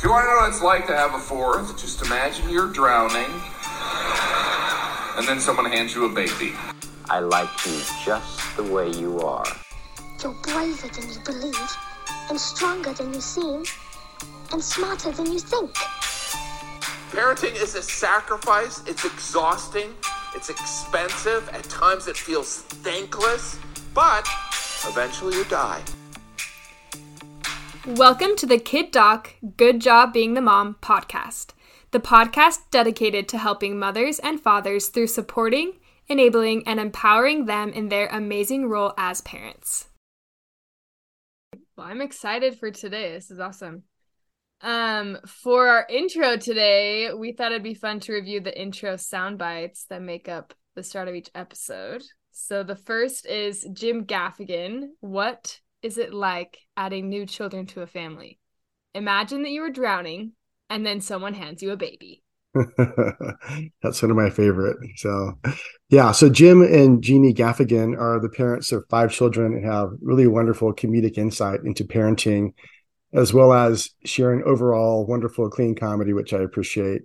If 0.00 0.04
you 0.04 0.12
want 0.12 0.24
to 0.24 0.28
know 0.28 0.36
what 0.36 0.48
it's 0.48 0.62
like 0.62 0.86
to 0.86 0.96
have 0.96 1.12
a 1.12 1.18
fourth, 1.18 1.78
just 1.78 2.00
imagine 2.00 2.48
you're 2.48 2.72
drowning, 2.72 3.30
and 5.18 5.28
then 5.28 5.38
someone 5.38 5.66
hands 5.66 5.94
you 5.94 6.06
a 6.06 6.08
baby. 6.08 6.54
I 7.10 7.18
like 7.18 7.50
you 7.66 7.78
just 8.02 8.56
the 8.56 8.62
way 8.62 8.88
you 8.88 9.20
are. 9.20 9.44
You're 10.22 10.32
braver 10.42 10.88
than 10.88 11.06
you 11.10 11.20
believe, 11.22 11.76
and 12.30 12.40
stronger 12.40 12.94
than 12.94 13.12
you 13.12 13.20
seem, 13.20 13.64
and 14.52 14.64
smarter 14.64 15.12
than 15.12 15.26
you 15.26 15.38
think. 15.38 15.74
Parenting 17.10 17.62
is 17.62 17.74
a 17.74 17.82
sacrifice. 17.82 18.82
It's 18.86 19.04
exhausting. 19.04 19.92
It's 20.34 20.48
expensive. 20.48 21.46
At 21.50 21.64
times 21.64 22.08
it 22.08 22.16
feels 22.16 22.62
thankless, 22.62 23.58
but 23.92 24.26
eventually 24.86 25.36
you 25.36 25.44
die. 25.44 25.82
Welcome 27.86 28.36
to 28.36 28.44
the 28.44 28.58
Kid 28.58 28.90
Doc 28.90 29.36
Good 29.56 29.80
Job 29.80 30.12
Being 30.12 30.34
the 30.34 30.42
Mom 30.42 30.76
podcast, 30.82 31.54
the 31.92 31.98
podcast 31.98 32.58
dedicated 32.70 33.26
to 33.30 33.38
helping 33.38 33.78
mothers 33.78 34.18
and 34.18 34.38
fathers 34.38 34.88
through 34.88 35.06
supporting, 35.06 35.78
enabling, 36.06 36.68
and 36.68 36.78
empowering 36.78 37.46
them 37.46 37.70
in 37.70 37.88
their 37.88 38.08
amazing 38.08 38.68
role 38.68 38.92
as 38.98 39.22
parents. 39.22 39.88
Well, 41.74 41.86
I'm 41.86 42.02
excited 42.02 42.58
for 42.58 42.70
today. 42.70 43.12
This 43.12 43.30
is 43.30 43.40
awesome. 43.40 43.84
Um, 44.60 45.16
for 45.26 45.68
our 45.68 45.86
intro 45.88 46.36
today, 46.36 47.14
we 47.14 47.32
thought 47.32 47.52
it'd 47.52 47.62
be 47.62 47.72
fun 47.72 47.98
to 48.00 48.12
review 48.12 48.40
the 48.40 48.60
intro 48.60 48.96
sound 48.96 49.38
bites 49.38 49.86
that 49.88 50.02
make 50.02 50.28
up 50.28 50.52
the 50.74 50.82
start 50.82 51.08
of 51.08 51.14
each 51.14 51.30
episode. 51.34 52.02
So 52.30 52.62
the 52.62 52.76
first 52.76 53.24
is 53.24 53.66
Jim 53.72 54.04
Gaffigan. 54.04 54.88
What 55.00 55.60
is 55.82 55.98
it 55.98 56.12
like 56.12 56.58
adding 56.76 57.08
new 57.08 57.26
children 57.26 57.66
to 57.66 57.82
a 57.82 57.86
family? 57.86 58.38
Imagine 58.94 59.42
that 59.42 59.50
you 59.50 59.62
were 59.62 59.70
drowning 59.70 60.32
and 60.68 60.84
then 60.84 61.00
someone 61.00 61.34
hands 61.34 61.62
you 61.62 61.70
a 61.70 61.76
baby. 61.76 62.22
That's 63.82 64.02
one 64.02 64.10
of 64.10 64.16
my 64.16 64.30
favorite. 64.30 64.76
So, 64.96 65.38
yeah. 65.88 66.12
So 66.12 66.28
Jim 66.28 66.62
and 66.62 67.02
Jeannie 67.02 67.34
Gaffigan 67.34 67.98
are 67.98 68.20
the 68.20 68.28
parents 68.28 68.72
of 68.72 68.84
five 68.90 69.12
children 69.12 69.52
and 69.52 69.64
have 69.64 69.90
really 70.00 70.26
wonderful 70.26 70.74
comedic 70.74 71.16
insight 71.16 71.60
into 71.64 71.84
parenting, 71.84 72.54
as 73.12 73.32
well 73.32 73.52
as 73.52 73.90
sharing 74.04 74.42
overall 74.42 75.06
wonderful 75.06 75.48
clean 75.48 75.76
comedy, 75.76 76.12
which 76.12 76.32
I 76.32 76.38
appreciate. 76.38 77.02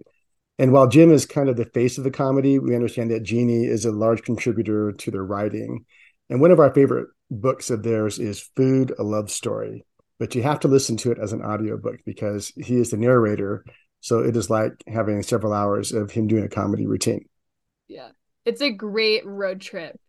And 0.57 0.71
while 0.71 0.87
Jim 0.87 1.11
is 1.11 1.25
kind 1.25 1.49
of 1.49 1.57
the 1.57 1.65
face 1.65 1.97
of 1.97 2.05
the 2.05 2.11
comedy, 2.11 2.59
we 2.59 2.75
understand 2.75 3.11
that 3.11 3.23
Jeannie 3.23 3.65
is 3.65 3.85
a 3.85 3.91
large 3.91 4.23
contributor 4.23 4.93
to 4.93 5.11
their 5.11 5.23
writing. 5.23 5.85
And 6.29 6.41
one 6.41 6.51
of 6.51 6.59
our 6.59 6.73
favorite 6.73 7.09
books 7.29 7.69
of 7.69 7.83
theirs 7.83 8.19
is 8.19 8.49
Food, 8.55 8.93
a 8.97 9.03
Love 9.03 9.29
Story, 9.29 9.85
but 10.19 10.35
you 10.35 10.43
have 10.43 10.59
to 10.61 10.67
listen 10.67 10.97
to 10.97 11.11
it 11.11 11.19
as 11.19 11.33
an 11.33 11.43
audiobook 11.43 11.97
because 12.05 12.51
he 12.55 12.77
is 12.77 12.91
the 12.91 12.97
narrator. 12.97 13.63
So 14.01 14.19
it 14.19 14.35
is 14.35 14.49
like 14.49 14.73
having 14.87 15.21
several 15.23 15.53
hours 15.53 15.91
of 15.91 16.11
him 16.11 16.27
doing 16.27 16.43
a 16.43 16.49
comedy 16.49 16.87
routine. 16.87 17.25
Yeah. 17.87 18.09
It's 18.45 18.61
a 18.61 18.71
great 18.71 19.25
road 19.25 19.61
trip 19.61 19.99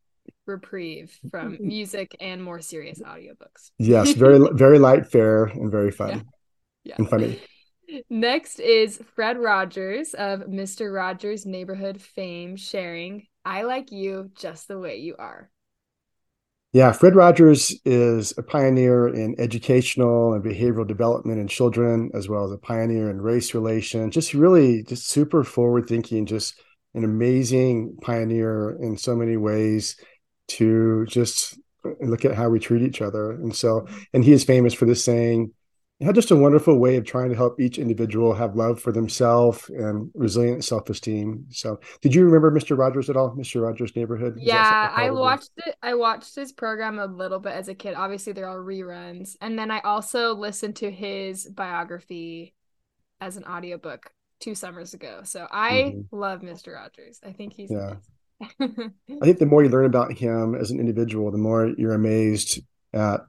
reprieve 0.46 1.18
from 1.30 1.58
music 1.60 2.16
and 2.20 2.42
more 2.42 2.60
serious 2.60 3.00
audiobooks. 3.00 3.70
yes, 3.78 4.12
very 4.12 4.38
very 4.52 4.78
light 4.78 5.06
fare 5.06 5.44
and 5.44 5.70
very 5.70 5.90
fun. 5.90 6.10
Yeah. 6.10 6.22
yeah. 6.84 6.94
And 6.98 7.08
funny. 7.10 7.40
Next 8.10 8.58
is 8.58 9.00
Fred 9.14 9.38
Rogers 9.38 10.14
of 10.14 10.40
Mr. 10.40 10.92
Rogers 10.92 11.46
Neighborhood 11.46 12.00
fame 12.00 12.56
sharing 12.56 13.26
I 13.44 13.62
like 13.62 13.92
you 13.92 14.32
just 14.34 14.66
the 14.66 14.78
way 14.78 14.98
you 14.98 15.14
are. 15.20 15.50
Yeah, 16.72 16.92
Fred 16.92 17.16
Rogers 17.16 17.74
is 17.84 18.36
a 18.36 18.42
pioneer 18.42 19.08
in 19.08 19.34
educational 19.38 20.34
and 20.34 20.44
behavioral 20.44 20.86
development 20.86 21.40
in 21.40 21.48
children, 21.48 22.10
as 22.12 22.28
well 22.28 22.44
as 22.44 22.52
a 22.52 22.58
pioneer 22.58 23.08
in 23.08 23.20
race 23.20 23.54
relations. 23.54 24.12
Just 24.12 24.34
really, 24.34 24.82
just 24.82 25.08
super 25.08 25.42
forward 25.42 25.88
thinking, 25.88 26.26
just 26.26 26.60
an 26.94 27.04
amazing 27.04 27.96
pioneer 28.02 28.76
in 28.80 28.98
so 28.98 29.16
many 29.16 29.36
ways 29.36 29.96
to 30.48 31.06
just 31.06 31.58
look 32.00 32.24
at 32.24 32.34
how 32.34 32.48
we 32.50 32.58
treat 32.58 32.82
each 32.82 33.00
other. 33.00 33.30
And 33.30 33.54
so, 33.54 33.86
and 34.12 34.24
he 34.24 34.32
is 34.32 34.44
famous 34.44 34.74
for 34.74 34.84
this 34.84 35.04
saying, 35.04 35.52
had 36.04 36.14
just 36.14 36.30
a 36.30 36.36
wonderful 36.36 36.78
way 36.78 36.96
of 36.96 37.04
trying 37.04 37.30
to 37.30 37.36
help 37.36 37.58
each 37.58 37.78
individual 37.78 38.34
have 38.34 38.54
love 38.54 38.80
for 38.80 38.92
themselves 38.92 39.70
and 39.70 40.10
resilient 40.14 40.62
self-esteem. 40.62 41.46
So, 41.50 41.80
did 42.02 42.14
you 42.14 42.24
remember 42.24 42.50
Mr. 42.50 42.76
Rogers 42.76 43.08
at 43.08 43.16
all? 43.16 43.34
Mr. 43.34 43.62
Rogers' 43.62 43.96
Neighborhood? 43.96 44.36
Yeah, 44.38 44.92
I 44.94 45.10
watched 45.10 45.52
it. 45.56 45.74
I 45.82 45.94
watched 45.94 46.34
his 46.34 46.52
program 46.52 46.98
a 46.98 47.06
little 47.06 47.38
bit 47.38 47.54
as 47.54 47.68
a 47.68 47.74
kid. 47.74 47.94
Obviously, 47.94 48.34
they're 48.34 48.48
all 48.48 48.56
reruns, 48.56 49.36
and 49.40 49.58
then 49.58 49.70
I 49.70 49.80
also 49.80 50.34
listened 50.34 50.76
to 50.76 50.90
his 50.90 51.46
biography 51.46 52.54
as 53.20 53.38
an 53.38 53.44
audiobook 53.44 54.12
two 54.40 54.54
summers 54.54 54.94
ago. 54.94 55.20
So 55.24 55.46
I 55.50 55.94
mm-hmm. 55.96 56.16
love 56.16 56.42
Mr. 56.42 56.74
Rogers. 56.74 57.20
I 57.24 57.32
think 57.32 57.52
he's 57.54 57.70
yeah. 57.70 57.94
I 58.60 58.66
think 59.22 59.38
the 59.38 59.46
more 59.46 59.64
you 59.64 59.70
learn 59.70 59.86
about 59.86 60.12
him 60.12 60.54
as 60.54 60.70
an 60.70 60.78
individual, 60.78 61.30
the 61.30 61.38
more 61.38 61.72
you're 61.78 61.94
amazed 61.94 62.60
at 62.92 63.20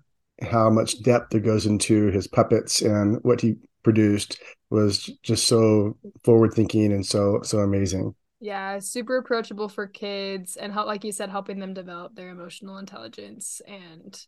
how 0.41 0.69
much 0.69 1.01
depth 1.03 1.31
there 1.31 1.41
goes 1.41 1.65
into 1.65 2.07
his 2.11 2.27
puppets 2.27 2.81
and 2.81 3.17
what 3.23 3.41
he 3.41 3.55
produced 3.83 4.39
was 4.69 5.09
just 5.23 5.47
so 5.47 5.97
forward 6.23 6.53
thinking 6.53 6.91
and 6.91 7.05
so 7.05 7.39
so 7.43 7.59
amazing. 7.59 8.13
Yeah 8.39 8.79
super 8.79 9.17
approachable 9.17 9.69
for 9.69 9.87
kids 9.87 10.55
and 10.57 10.71
help 10.73 10.87
like 10.87 11.03
you 11.03 11.11
said 11.11 11.29
helping 11.29 11.59
them 11.59 11.73
develop 11.73 12.15
their 12.15 12.29
emotional 12.29 12.77
intelligence 12.77 13.61
and 13.67 14.19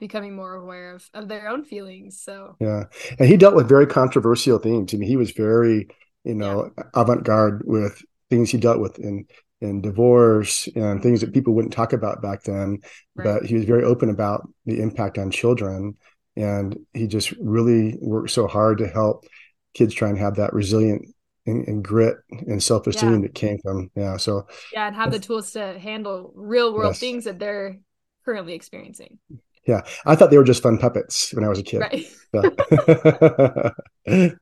becoming 0.00 0.34
more 0.36 0.54
aware 0.54 0.94
of, 0.94 1.10
of 1.12 1.28
their 1.28 1.48
own 1.48 1.64
feelings 1.64 2.20
so. 2.20 2.56
Yeah 2.60 2.84
and 3.18 3.28
he 3.28 3.36
dealt 3.36 3.56
with 3.56 3.68
very 3.68 3.86
controversial 3.86 4.58
themes 4.58 4.94
i 4.94 4.96
mean 4.96 5.08
he 5.08 5.16
was 5.16 5.32
very 5.32 5.88
you 6.24 6.34
know 6.34 6.70
yeah. 6.78 6.84
avant-garde 6.94 7.62
with 7.66 8.02
things 8.30 8.50
he 8.50 8.58
dealt 8.58 8.80
with 8.80 8.98
in 8.98 9.26
and 9.60 9.82
divorce 9.82 10.68
and 10.74 11.02
things 11.02 11.20
that 11.20 11.32
people 11.32 11.54
wouldn't 11.54 11.72
talk 11.72 11.92
about 11.92 12.22
back 12.22 12.42
then. 12.44 12.78
Right. 13.14 13.24
But 13.24 13.46
he 13.46 13.54
was 13.54 13.64
very 13.64 13.84
open 13.84 14.10
about 14.10 14.48
the 14.66 14.80
impact 14.80 15.18
on 15.18 15.30
children. 15.30 15.96
And 16.36 16.78
he 16.94 17.06
just 17.06 17.32
really 17.32 17.96
worked 18.00 18.30
so 18.30 18.46
hard 18.46 18.78
to 18.78 18.86
help 18.86 19.26
kids 19.74 19.94
try 19.94 20.08
and 20.08 20.18
have 20.18 20.36
that 20.36 20.52
resilient 20.52 21.06
and, 21.46 21.66
and 21.66 21.82
grit 21.84 22.16
and 22.30 22.62
self 22.62 22.86
esteem 22.86 23.14
yeah. 23.14 23.20
that 23.22 23.34
came 23.34 23.58
from, 23.58 23.90
yeah. 23.96 24.16
So, 24.16 24.46
yeah, 24.72 24.86
and 24.86 24.94
have 24.94 25.10
the 25.10 25.18
tools 25.18 25.52
to 25.52 25.78
handle 25.78 26.32
real 26.36 26.72
world 26.72 26.90
yes. 26.90 27.00
things 27.00 27.24
that 27.24 27.38
they're 27.38 27.78
currently 28.24 28.54
experiencing. 28.54 29.18
Yeah, 29.66 29.82
I 30.06 30.14
thought 30.16 30.30
they 30.30 30.38
were 30.38 30.44
just 30.44 30.62
fun 30.62 30.78
puppets 30.78 31.34
when 31.34 31.44
I 31.44 31.48
was 31.48 31.58
a 31.58 31.62
kid. 31.62 31.80
Right. 31.80 32.06
it 34.04 34.38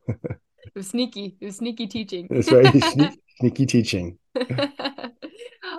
was 0.74 0.88
sneaky. 0.88 1.36
It 1.40 1.46
was 1.46 1.56
sneaky 1.56 1.86
teaching. 1.88 2.28
That's 2.30 2.50
right. 2.52 2.66
Sneaky, 2.82 3.20
sneaky 3.40 3.66
teaching. 3.66 4.18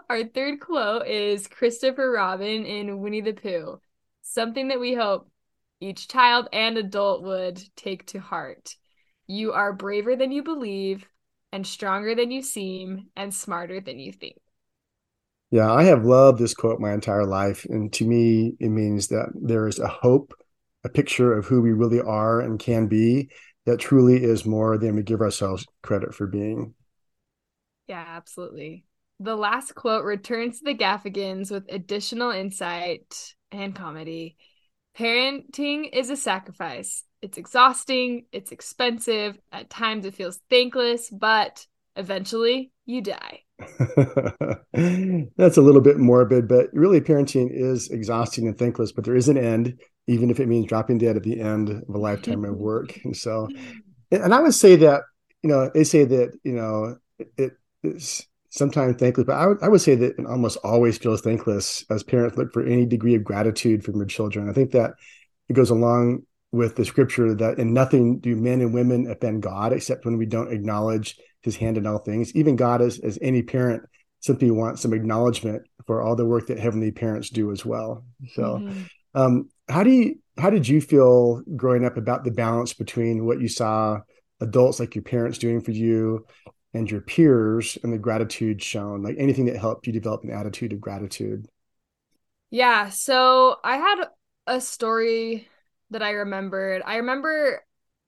Our 0.10 0.24
third 0.24 0.62
quote 0.62 1.06
is 1.06 1.48
Christopher 1.48 2.10
Robin 2.12 2.66
in 2.66 3.00
Winnie 3.00 3.22
the 3.22 3.34
Pooh. 3.34 3.82
Something 4.22 4.70
that 4.70 4.80
we 4.80 4.94
hope 4.94 5.30
each 5.82 6.08
child 6.08 6.48
and 6.54 6.78
adult 6.78 7.24
would 7.24 7.62
take 7.76 8.06
to 8.08 8.20
heart. 8.20 8.76
You 9.28 9.52
are 9.52 9.74
braver 9.74 10.16
than 10.16 10.32
you 10.32 10.44
believe, 10.44 11.06
and 11.52 11.68
stronger 11.68 12.16
than 12.16 12.32
you 12.32 12.42
seem, 12.42 13.08
and 13.18 13.34
smarter 13.34 13.82
than 13.82 14.00
you 14.00 14.14
think. 14.14 14.38
Yeah, 15.52 15.72
I 15.72 15.84
have 15.84 16.06
loved 16.06 16.40
this 16.40 16.54
quote 16.54 16.80
my 16.80 16.94
entire 16.94 17.26
life. 17.26 17.66
And 17.66 17.92
to 17.94 18.06
me, 18.06 18.56
it 18.60 18.70
means 18.70 19.08
that 19.10 19.30
there 19.36 19.68
is 19.68 19.80
a 19.80 19.88
hope, 19.88 20.34
a 20.86 20.90
picture 20.90 21.34
of 21.38 21.46
who 21.46 21.62
we 21.62 21.74
really 21.74 22.02
are 22.02 22.40
and 22.40 22.60
can 22.60 22.88
be 22.88 23.30
that 23.66 23.80
truly 23.80 24.24
is 24.24 24.46
more 24.46 24.78
than 24.78 24.96
we 24.96 25.04
give 25.04 25.22
ourselves 25.22 25.66
credit 25.84 26.16
for 26.16 26.28
being. 26.28 26.76
Yeah, 27.88 28.04
absolutely. 28.06 28.87
The 29.20 29.36
last 29.36 29.74
quote 29.74 30.06
returns 30.06 30.60
to 30.60 30.66
the 30.66 30.76
Gaffigans 30.76 31.50
with 31.50 31.66
additional 31.70 32.32
insight 32.32 33.34
and 33.52 33.76
comedy. 33.76 34.38
Parenting 34.98 35.90
is 35.92 36.10
a 36.10 36.16
sacrifice. 36.16 37.04
It's 37.22 37.38
exhausting, 37.38 38.26
it's 38.32 38.52
expensive, 38.52 39.38
at 39.52 39.70
times 39.72 40.06
it 40.06 40.14
feels 40.14 40.40
thankless, 40.52 41.10
but 41.10 41.66
eventually 41.96 42.72
you 42.86 43.02
die. 43.02 43.42
That's 45.38 45.58
a 45.58 45.62
little 45.62 45.82
bit 45.82 45.98
morbid, 45.98 46.48
but 46.48 46.68
really 46.74 47.02
parenting 47.02 47.50
is 47.52 47.90
exhausting 47.90 48.48
and 48.48 48.58
thankless, 48.58 48.92
but 48.92 49.04
there 49.04 49.16
is 49.16 49.30
an 49.30 49.38
end, 49.38 49.80
even 50.06 50.30
if 50.30 50.40
it 50.40 50.48
means 50.48 50.68
dropping 50.68 51.00
dead 51.00 51.16
at 51.16 51.24
the 51.24 51.42
end 51.42 51.70
of 51.70 51.96
a 51.96 51.98
lifetime 51.98 52.46
of 52.46 52.56
work. 52.58 53.00
And 53.04 53.18
so, 53.18 53.48
and 54.12 54.34
I 54.34 54.42
would 54.42 54.54
say 54.54 54.76
that, 54.78 55.04
you 55.42 55.50
know, 55.50 55.72
they 55.74 55.84
say 55.84 56.06
that, 56.06 56.38
you 56.44 56.54
know, 56.54 56.98
it, 57.38 57.54
it's 57.82 58.28
sometimes 58.58 58.98
thankless, 58.98 59.26
but 59.26 59.36
I 59.36 59.48
would, 59.48 59.62
I 59.62 59.70
would 59.70 59.82
say 59.82 59.96
that 59.96 60.18
it 60.18 60.26
almost 60.26 60.58
always 60.64 60.98
feels 60.98 61.22
thankless 61.22 61.86
as 61.90 62.04
parents 62.04 62.38
look 62.38 62.52
for 62.52 62.66
any 62.66 62.86
degree 62.86 63.16
of 63.16 63.24
gratitude 63.24 63.84
from 63.84 63.98
their 63.98 64.08
children. 64.08 64.50
I 64.50 64.54
think 64.54 64.72
that 64.72 64.92
it 65.48 65.54
goes 65.54 65.70
along 65.70 66.24
with 66.52 66.76
the 66.76 66.86
scripture 66.86 67.36
that 67.36 67.60
in 67.60 67.74
nothing 67.74 68.20
do 68.20 68.36
men 68.36 68.62
and 68.62 68.74
women 68.74 69.10
offend 69.10 69.44
God 69.44 69.74
except 69.74 70.06
when 70.06 70.18
we 70.18 70.26
don't 70.26 70.52
acknowledge 70.52 71.18
his 71.42 71.56
hand 71.56 71.78
in 71.78 71.86
all 71.86 72.00
things. 72.00 72.36
Even 72.36 72.56
God, 72.56 72.82
as, 72.82 73.00
as 73.00 73.20
any 73.22 73.44
parent, 73.44 73.84
simply 74.22 74.50
wants 74.50 74.82
some 74.82 74.94
acknowledgement 74.94 75.64
for 75.86 76.02
all 76.02 76.16
the 76.16 76.26
work 76.26 76.48
that 76.48 76.60
heavenly 76.60 76.92
parents 76.92 77.30
do 77.30 77.52
as 77.52 77.66
well. 77.66 78.06
So, 78.34 78.44
mm-hmm. 78.44 78.82
um, 79.14 79.50
how 79.70 79.84
do 79.84 79.92
you, 79.92 80.16
how 80.38 80.50
did 80.50 80.68
you 80.68 80.82
feel 80.82 81.44
growing 81.56 81.86
up 81.86 81.98
about 81.98 82.24
the 82.24 82.32
balance 82.32 82.74
between 82.74 83.26
what 83.26 83.40
you 83.40 83.48
saw 83.48 84.00
adults 84.40 84.80
like 84.80 84.96
your 84.96 85.04
parents 85.04 85.38
doing 85.38 85.62
for 85.62 85.72
you 85.72 86.26
and 86.74 86.90
your 86.90 87.02
peers 87.02 87.78
and 87.84 87.92
the 87.94 87.98
gratitude 87.98 88.62
shown 88.62 89.02
like 89.02 89.16
anything 89.18 89.46
that 89.46 89.58
helped 89.58 89.88
you 89.88 89.94
develop 89.94 90.24
an 90.24 90.32
attitude 90.32 90.74
of 90.74 90.82
gratitude? 90.82 91.48
Yeah 92.50 92.90
so 92.90 93.58
i 93.64 93.78
had 93.78 94.06
a 94.46 94.62
story 94.62 95.48
that 95.90 96.02
i 96.04 96.12
remembered. 96.12 96.82
I 96.86 96.98
remember 96.98 97.64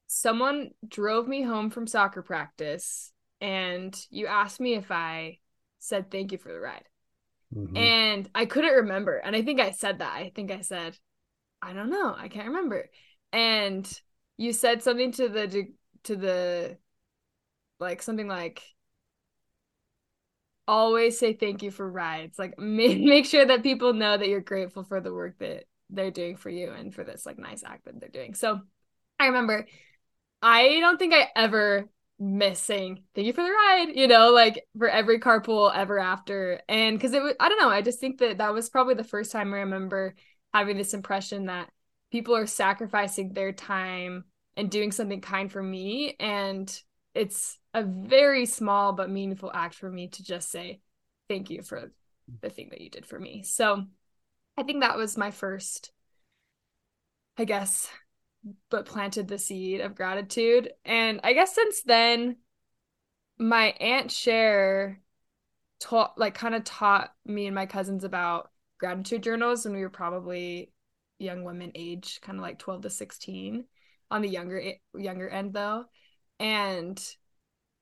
someone 0.07 0.71
drove 0.87 1.27
me 1.27 1.41
home 1.43 1.69
from 1.69 1.87
soccer 1.87 2.21
practice 2.21 3.11
and 3.41 3.95
you 4.09 4.27
asked 4.27 4.59
me 4.59 4.73
if 4.73 4.91
i 4.91 5.37
said 5.79 6.11
thank 6.11 6.31
you 6.31 6.37
for 6.37 6.51
the 6.51 6.59
ride. 6.59 6.83
Mm-hmm. 7.55 7.77
and 7.77 8.29
i 8.35 8.45
couldn't 8.45 8.73
remember 8.75 9.17
and 9.17 9.35
i 9.35 9.41
think 9.41 9.59
i 9.59 9.71
said 9.71 9.99
that. 9.99 10.13
I 10.13 10.31
think 10.35 10.51
i 10.51 10.61
said 10.61 10.97
i 11.61 11.73
don't 11.73 11.89
know 11.89 12.15
i 12.17 12.27
can't 12.27 12.47
remember. 12.47 12.89
And 13.31 13.89
you 14.37 14.53
said 14.53 14.81
something 14.83 15.11
to 15.13 15.29
the 15.29 15.67
to 16.03 16.15
the 16.15 16.77
like 17.79 18.01
something 18.01 18.27
like 18.27 18.61
always 20.67 21.17
say 21.17 21.33
thank 21.33 21.63
you 21.63 21.71
for 21.71 21.89
rides. 21.89 22.37
Like 22.37 22.57
make, 22.59 22.99
make 22.99 23.25
sure 23.25 23.45
that 23.45 23.63
people 23.63 23.93
know 23.93 24.17
that 24.17 24.27
you're 24.27 24.41
grateful 24.41 24.83
for 24.83 25.01
the 25.01 25.13
work 25.13 25.39
that 25.39 25.65
they're 25.89 26.11
doing 26.11 26.37
for 26.37 26.49
you 26.49 26.71
and 26.71 26.93
for 26.93 27.03
this 27.03 27.25
like 27.25 27.39
nice 27.39 27.63
act 27.65 27.85
that 27.85 27.99
they're 27.99 28.09
doing. 28.09 28.33
So 28.33 28.59
i 29.21 29.25
remember 29.27 29.67
i 30.41 30.79
don't 30.79 30.97
think 30.97 31.13
i 31.13 31.27
ever 31.35 31.89
miss 32.19 32.57
saying 32.57 33.03
thank 33.13 33.27
you 33.27 33.33
for 33.33 33.43
the 33.43 33.49
ride 33.49 33.87
you 33.93 34.07
know 34.07 34.31
like 34.31 34.65
for 34.77 34.87
every 34.87 35.19
carpool 35.19 35.75
ever 35.75 35.99
after. 35.99 36.61
And 36.69 36.97
because 36.97 37.13
it 37.13 37.21
was 37.21 37.33
i 37.39 37.49
don't 37.49 37.59
know 37.59 37.69
i 37.69 37.81
just 37.81 37.99
think 37.99 38.19
that 38.19 38.37
that 38.37 38.53
was 38.53 38.69
probably 38.69 38.93
the 38.93 39.03
first 39.03 39.31
time 39.31 39.53
i 39.53 39.57
remember 39.57 40.15
having 40.53 40.77
this 40.77 40.93
impression 40.93 41.45
that 41.47 41.69
people 42.11 42.35
are 42.35 42.47
sacrificing 42.47 43.33
their 43.33 43.51
time 43.51 44.25
and 44.57 44.69
doing 44.69 44.91
something 44.91 45.21
kind 45.21 45.51
for 45.51 45.61
me. 45.61 46.15
And 46.19 46.69
it's 47.13 47.58
a 47.73 47.83
very 47.83 48.45
small 48.45 48.93
but 48.93 49.09
meaningful 49.09 49.51
act 49.53 49.75
for 49.75 49.89
me 49.89 50.07
to 50.07 50.23
just 50.23 50.49
say 50.51 50.81
thank 51.27 51.49
you 51.49 51.61
for 51.61 51.91
the 52.41 52.49
thing 52.49 52.69
that 52.71 52.81
you 52.81 52.89
did 52.89 53.05
for 53.05 53.19
me. 53.19 53.43
So 53.43 53.83
I 54.57 54.63
think 54.63 54.81
that 54.81 54.97
was 54.97 55.17
my 55.17 55.31
first, 55.31 55.91
I 57.37 57.45
guess, 57.45 57.89
but 58.69 58.85
planted 58.85 59.27
the 59.27 59.37
seed 59.37 59.81
of 59.81 59.95
gratitude. 59.95 60.71
And 60.85 61.19
I 61.23 61.33
guess 61.33 61.53
since 61.53 61.83
then, 61.83 62.37
my 63.37 63.67
aunt 63.79 64.11
Cher 64.11 64.99
taught, 65.79 66.17
like, 66.17 66.33
kind 66.33 66.55
of 66.55 66.63
taught 66.63 67.13
me 67.25 67.45
and 67.45 67.55
my 67.55 67.65
cousins 67.65 68.03
about 68.03 68.51
gratitude 68.79 69.23
journals 69.23 69.65
when 69.65 69.75
we 69.75 69.81
were 69.81 69.89
probably 69.89 70.71
young 71.19 71.43
women 71.43 71.71
age, 71.75 72.19
kind 72.21 72.37
of 72.37 72.43
like 72.43 72.59
12 72.59 72.81
to 72.83 72.89
16 72.89 73.65
on 74.11 74.21
the 74.21 74.29
younger 74.29 74.73
younger 74.97 75.29
end 75.29 75.53
though 75.53 75.85
and 76.39 77.15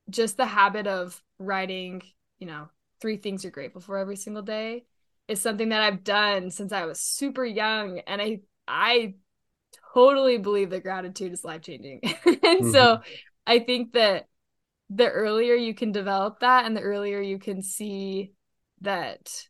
just 0.10 0.38
the 0.38 0.46
habit 0.46 0.88
of 0.88 1.22
writing, 1.40 2.02
you 2.40 2.48
know, 2.48 2.70
three 3.02 3.18
things 3.18 3.44
you're 3.44 3.52
grateful 3.52 3.82
for 3.82 3.98
every 3.98 4.16
single 4.16 4.44
day 4.44 4.86
is 5.28 5.42
something 5.42 5.70
that 5.70 5.82
I've 5.82 6.04
done 6.04 6.50
since 6.52 6.72
I 6.72 6.86
was 6.86 7.00
super 7.00 7.46
young 7.46 8.00
and 8.08 8.22
I 8.22 8.42
I 8.68 9.16
totally 9.94 10.38
believe 10.38 10.70
that 10.70 10.84
gratitude 10.84 11.34
is 11.34 11.44
life 11.44 11.62
changing. 11.62 12.02
and 12.04 12.16
mm-hmm. 12.44 12.72
so 12.72 13.02
I 13.46 13.60
think 13.60 13.94
that 13.94 14.28
the 14.90 15.10
earlier 15.10 15.56
you 15.56 15.74
can 15.74 15.92
develop 15.92 16.40
that 16.40 16.66
and 16.66 16.76
the 16.76 16.82
earlier 16.82 17.22
you 17.22 17.40
can 17.40 17.62
see 17.62 18.34
that 18.82 19.48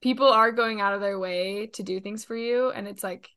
people 0.00 0.28
are 0.28 0.50
going 0.50 0.80
out 0.80 0.94
of 0.94 1.00
their 1.00 1.18
way 1.18 1.68
to 1.68 1.82
do 1.82 2.00
things 2.00 2.24
for 2.24 2.36
you 2.36 2.70
and 2.70 2.88
it's 2.88 3.04
like 3.04 3.28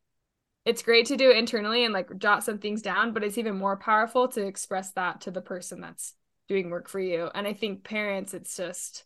it's 0.65 0.81
great 0.81 1.05
to 1.07 1.17
do 1.17 1.29
it 1.29 1.37
internally 1.37 1.85
and 1.85 1.93
like 1.93 2.17
jot 2.17 2.43
some 2.43 2.57
things 2.57 2.81
down, 2.81 3.13
but 3.13 3.23
it's 3.23 3.37
even 3.37 3.55
more 3.55 3.77
powerful 3.77 4.27
to 4.29 4.45
express 4.45 4.91
that 4.93 5.21
to 5.21 5.31
the 5.31 5.41
person 5.41 5.79
that's 5.79 6.15
doing 6.47 6.69
work 6.69 6.89
for 6.89 6.99
you. 6.99 7.29
And 7.33 7.47
I 7.47 7.53
think 7.53 7.83
parents, 7.83 8.33
it's 8.33 8.57
just 8.57 9.05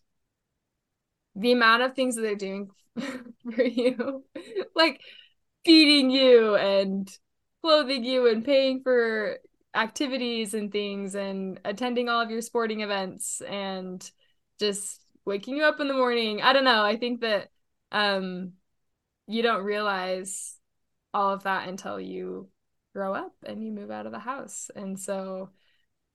the 1.34 1.52
amount 1.52 1.82
of 1.82 1.94
things 1.94 2.16
that 2.16 2.22
they're 2.22 2.34
doing 2.34 2.70
for 3.54 3.62
you, 3.62 4.24
like 4.74 5.00
feeding 5.64 6.10
you 6.10 6.56
and 6.56 7.10
clothing 7.62 8.04
you 8.04 8.26
and 8.28 8.44
paying 8.44 8.82
for 8.82 9.38
activities 9.74 10.54
and 10.54 10.72
things 10.72 11.14
and 11.14 11.60
attending 11.64 12.08
all 12.08 12.20
of 12.20 12.30
your 12.30 12.40
sporting 12.40 12.80
events 12.80 13.40
and 13.42 14.10
just 14.58 15.00
waking 15.24 15.56
you 15.56 15.64
up 15.64 15.80
in 15.80 15.88
the 15.88 15.94
morning. 15.94 16.42
I 16.42 16.52
don't 16.52 16.64
know. 16.64 16.82
I 16.84 16.96
think 16.96 17.20
that 17.20 17.48
um 17.92 18.52
you 19.26 19.42
don't 19.42 19.64
realize 19.64 20.56
all 21.12 21.32
of 21.32 21.44
that 21.44 21.68
until 21.68 22.00
you 22.00 22.48
grow 22.94 23.14
up 23.14 23.32
and 23.44 23.64
you 23.64 23.72
move 23.72 23.90
out 23.90 24.06
of 24.06 24.12
the 24.12 24.18
house. 24.18 24.70
And 24.74 24.98
so 24.98 25.50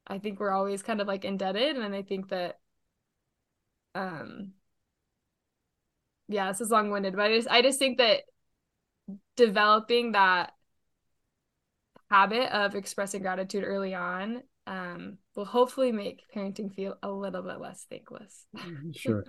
I 0.07 0.19
think 0.19 0.39
we're 0.39 0.51
always 0.51 0.83
kind 0.83 1.01
of 1.01 1.07
like 1.07 1.25
indebted 1.25 1.77
and 1.77 1.95
I 1.95 2.01
think 2.01 2.29
that 2.29 2.59
um 3.93 4.53
yeah, 6.27 6.51
this 6.51 6.61
is 6.61 6.71
long-winded, 6.71 7.15
but 7.15 7.21
I 7.21 7.35
just 7.35 7.47
I 7.49 7.61
just 7.61 7.79
think 7.79 7.99
that 7.99 8.21
developing 9.35 10.13
that 10.13 10.53
habit 12.09 12.55
of 12.55 12.75
expressing 12.75 13.21
gratitude 13.21 13.63
early 13.63 13.93
on 13.93 14.41
um, 14.67 15.17
will 15.35 15.45
hopefully 15.45 15.91
make 15.91 16.23
parenting 16.35 16.73
feel 16.73 16.95
a 17.03 17.11
little 17.11 17.43
bit 17.43 17.59
less 17.59 17.85
thankless. 17.89 18.45
Mm-hmm, 18.55 18.91
sure. 18.95 19.25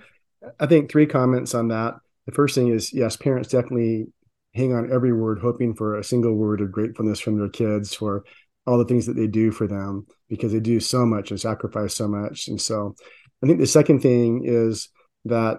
I 0.59 0.67
think 0.67 0.91
three 0.91 1.07
comments 1.07 1.55
on 1.55 1.69
that. 1.69 1.95
The 2.27 2.33
first 2.33 2.55
thing 2.55 2.69
is 2.69 2.93
yes, 2.93 3.17
parents 3.17 3.49
definitely 3.49 4.09
hang 4.57 4.73
on 4.73 4.93
every 4.93 5.13
word, 5.13 5.39
hoping 5.39 5.75
for 5.75 5.99
a 5.99 6.05
single 6.05 6.35
word 6.35 6.61
of 6.61 6.73
gratefulness 6.73 7.21
from 7.21 7.39
their 7.39 7.49
kids 7.49 7.95
for 7.95 8.25
all 8.67 8.79
the 8.79 8.85
things 8.85 9.07
that 9.07 9.15
they 9.15 9.27
do 9.27 9.51
for 9.53 9.67
them 9.67 10.07
because 10.29 10.53
they 10.53 10.61
do 10.61 10.81
so 10.81 11.07
much 11.07 11.31
and 11.31 11.41
sacrifice 11.41 11.95
so 11.95 12.09
much. 12.09 12.49
And 12.49 12.61
so 12.61 12.97
I 13.43 13.47
think 13.47 13.61
the 13.61 13.67
second 13.67 14.01
thing 14.01 14.43
is 14.45 14.89
that 15.27 15.59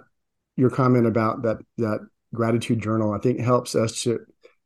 your 0.56 0.70
comment 0.70 1.06
about 1.06 1.44
that 1.44 1.58
that 1.78 2.00
gratitude 2.34 2.82
journal, 2.82 3.14
I 3.14 3.20
think 3.20 3.40
helps 3.40 3.76
us 3.76 4.02
to 4.04 4.20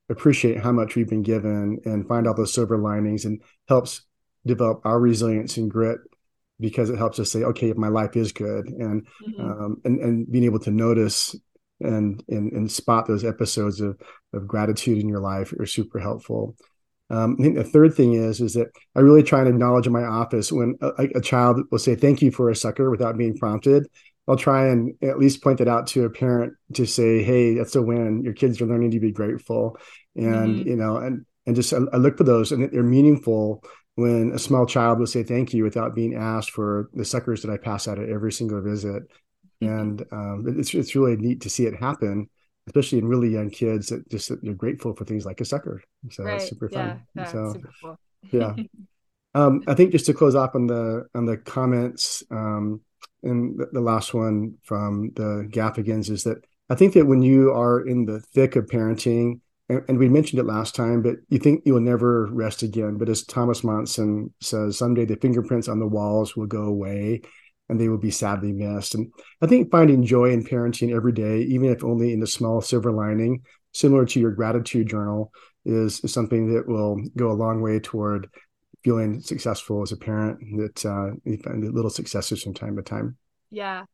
appreciate 0.10 0.60
how 0.60 0.72
much 0.72 0.96
we've 0.96 1.10
been 1.10 1.24
given 1.24 1.80
and 1.86 2.08
find 2.08 2.28
all 2.28 2.34
those 2.34 2.54
silver 2.54 2.78
linings 2.78 3.26
and 3.26 3.42
helps 3.68 4.02
develop 4.46 4.82
our 4.86 5.00
resilience 5.00 5.58
and 5.58 5.70
grit 5.70 6.00
because 6.60 6.90
it 6.90 6.98
helps 6.98 7.20
us 7.20 7.32
say, 7.32 7.44
okay, 7.44 7.70
if 7.70 7.78
my 7.78 7.88
life 7.88 8.16
is 8.16 8.32
good, 8.32 8.68
and 8.68 9.08
mm-hmm. 9.28 9.42
um, 9.42 9.82
and 9.84 10.00
and 10.00 10.32
being 10.32 10.46
able 10.46 10.60
to 10.60 10.72
notice 10.72 11.36
and 11.82 12.24
and 12.30 12.52
and 12.52 12.72
spot 12.72 13.08
those 13.08 13.26
episodes 13.26 13.82
of 13.82 14.00
of 14.34 14.48
gratitude 14.48 14.98
in 14.98 15.10
your 15.10 15.20
life 15.20 15.54
are 15.60 15.66
super 15.66 16.00
helpful. 16.00 16.56
Um, 17.10 17.36
I 17.40 17.44
think 17.44 17.56
the 17.56 17.64
third 17.64 17.94
thing 17.94 18.14
is 18.14 18.40
is 18.40 18.54
that 18.54 18.72
I 18.96 19.02
really 19.02 19.24
try 19.24 19.40
and 19.40 19.50
acknowledge 19.50 19.86
in 19.86 19.94
my 19.94 20.04
office 20.04 20.52
when 20.52 20.78
a, 20.82 21.08
a, 21.16 21.22
child 21.22 21.62
will 21.70 21.80
say 21.80 21.94
thank 21.94 22.22
you 22.22 22.32
for 22.32 22.50
a 22.50 22.56
sucker 22.56 22.90
without 22.90 23.18
being 23.18 23.38
prompted. 23.38 23.88
I'll 24.30 24.38
try 24.38 24.68
and 24.68 24.94
at 25.02 25.20
least 25.20 25.44
point 25.44 25.58
that 25.58 25.68
out 25.68 25.88
to 25.88 26.06
a 26.06 26.10
parent 26.10 26.54
to 26.76 26.86
say, 26.86 27.22
"Hey, 27.22 27.56
that's 27.56 27.76
a 27.76 27.82
win. 27.82 28.24
Your 28.24 28.34
kids 28.34 28.62
are 28.62 28.66
learning 28.66 28.92
to 28.92 29.00
be 29.00 29.12
grateful," 29.12 29.78
and 30.16 30.60
mm-hmm. 30.60 30.70
you 30.70 30.76
know, 30.78 30.98
and 30.98 31.26
and 31.46 31.56
just 31.56 31.74
I, 31.74 31.80
I 31.92 31.98
look 31.98 32.18
for 32.18 32.24
those, 32.24 32.54
and 32.54 32.72
they're 32.72 32.84
meaningful 32.84 33.64
when 33.96 34.32
a 34.32 34.40
small 34.40 34.66
child 34.66 35.00
will 35.00 35.08
say 35.08 35.24
thank 35.24 35.54
you 35.54 35.64
without 35.64 35.94
being 35.94 36.16
asked 36.16 36.52
for 36.52 36.90
the 36.94 37.04
suckers 37.04 37.42
that 37.42 37.52
I 37.52 37.58
pass 37.58 37.88
out 37.88 38.00
at 38.00 38.10
every 38.10 38.32
single 38.32 38.62
visit 38.62 39.04
and 39.62 40.04
um, 40.12 40.46
it's 40.58 40.74
it's 40.74 40.96
really 40.96 41.16
neat 41.16 41.42
to 41.42 41.50
see 41.50 41.66
it 41.66 41.76
happen, 41.76 42.30
especially 42.68 42.98
in 42.98 43.08
really 43.08 43.30
young 43.30 43.50
kids 43.50 43.88
that 43.88 44.10
just 44.10 44.30
that 44.30 44.44
they're 44.44 44.54
grateful 44.54 44.94
for 44.96 45.06
things 45.06 45.26
like 45.26 45.42
a 45.42 45.46
sucker. 45.46 45.82
So 46.10 46.24
right. 46.24 46.36
it's 46.36 46.50
super 46.50 46.70
fun. 46.70 47.04
Yeah, 47.16 47.26
so 47.26 47.54
super 47.54 47.72
cool. 47.82 47.98
yeah. 48.32 48.56
Um, 49.34 49.64
I 49.68 49.76
think 49.76 49.92
just 49.92 50.08
to 50.08 50.14
close 50.14 50.36
off 50.36 50.56
on 50.56 50.68
the 50.68 51.06
on 51.16 51.26
the 51.26 51.38
comments, 51.38 52.24
um, 52.32 52.82
and 53.24 53.58
the, 53.60 53.68
the 53.72 53.82
last 53.82 54.14
one 54.14 54.56
from 54.64 55.12
the 55.16 55.48
Gaffigans 55.50 56.10
is 56.10 56.24
that 56.24 56.44
I 56.70 56.76
think 56.76 56.94
that 56.96 57.06
when 57.06 57.22
you 57.22 57.52
are 57.52 57.86
in 57.88 58.06
the 58.06 58.20
thick 58.20 58.56
of 58.56 58.66
parenting, 58.66 59.40
and, 59.70 59.84
and 59.88 59.98
we 59.98 60.10
mentioned 60.10 60.40
it 60.40 60.46
last 60.46 60.76
time, 60.76 61.02
but 61.02 61.16
you 61.30 61.40
think 61.40 61.62
you 61.66 61.74
will 61.74 61.82
never 61.82 62.28
rest 62.28 62.64
again. 62.64 62.98
But 62.98 63.10
as 63.10 63.24
Thomas 63.24 63.64
Monson 63.64 64.34
says, 64.42 64.78
someday 64.78 65.06
the 65.06 65.16
fingerprints 65.16 65.70
on 65.70 65.80
the 65.80 65.88
walls 65.88 66.36
will 66.36 66.48
go 66.48 66.64
away 66.64 67.22
and 67.72 67.80
they 67.80 67.88
will 67.88 67.98
be 67.98 68.12
sadly 68.12 68.52
missed. 68.52 68.96
And 68.96 69.12
I 69.42 69.48
think 69.48 69.72
finding 69.72 70.06
joy 70.06 70.32
in 70.32 70.44
parenting 70.44 70.94
every 70.94 71.14
day, 71.14 71.40
even 71.44 71.72
if 71.72 71.86
only 71.86 72.12
in 72.12 72.20
the 72.20 72.28
small 72.28 72.60
silver 72.60 72.92
lining, 72.92 73.44
similar 73.72 74.06
to 74.08 74.20
your 74.20 74.32
gratitude 74.32 74.90
journal, 74.90 75.32
is, 75.64 76.02
is 76.04 76.14
something 76.14 76.54
that 76.54 76.68
will 76.68 77.02
go 77.16 77.32
a 77.32 77.34
long 77.34 77.62
way 77.62 77.80
toward 77.80 78.28
feeling 78.84 79.22
successful 79.22 79.82
as 79.82 79.94
a 79.94 79.98
parent. 79.98 80.40
That 80.58 80.86
uh, 80.86 81.16
you 81.24 81.38
find 81.38 81.64
little 81.74 81.90
successes 81.90 82.44
from 82.44 82.54
time 82.54 82.76
to 82.76 82.82
time. 82.82 83.16
Yeah, 83.52 83.86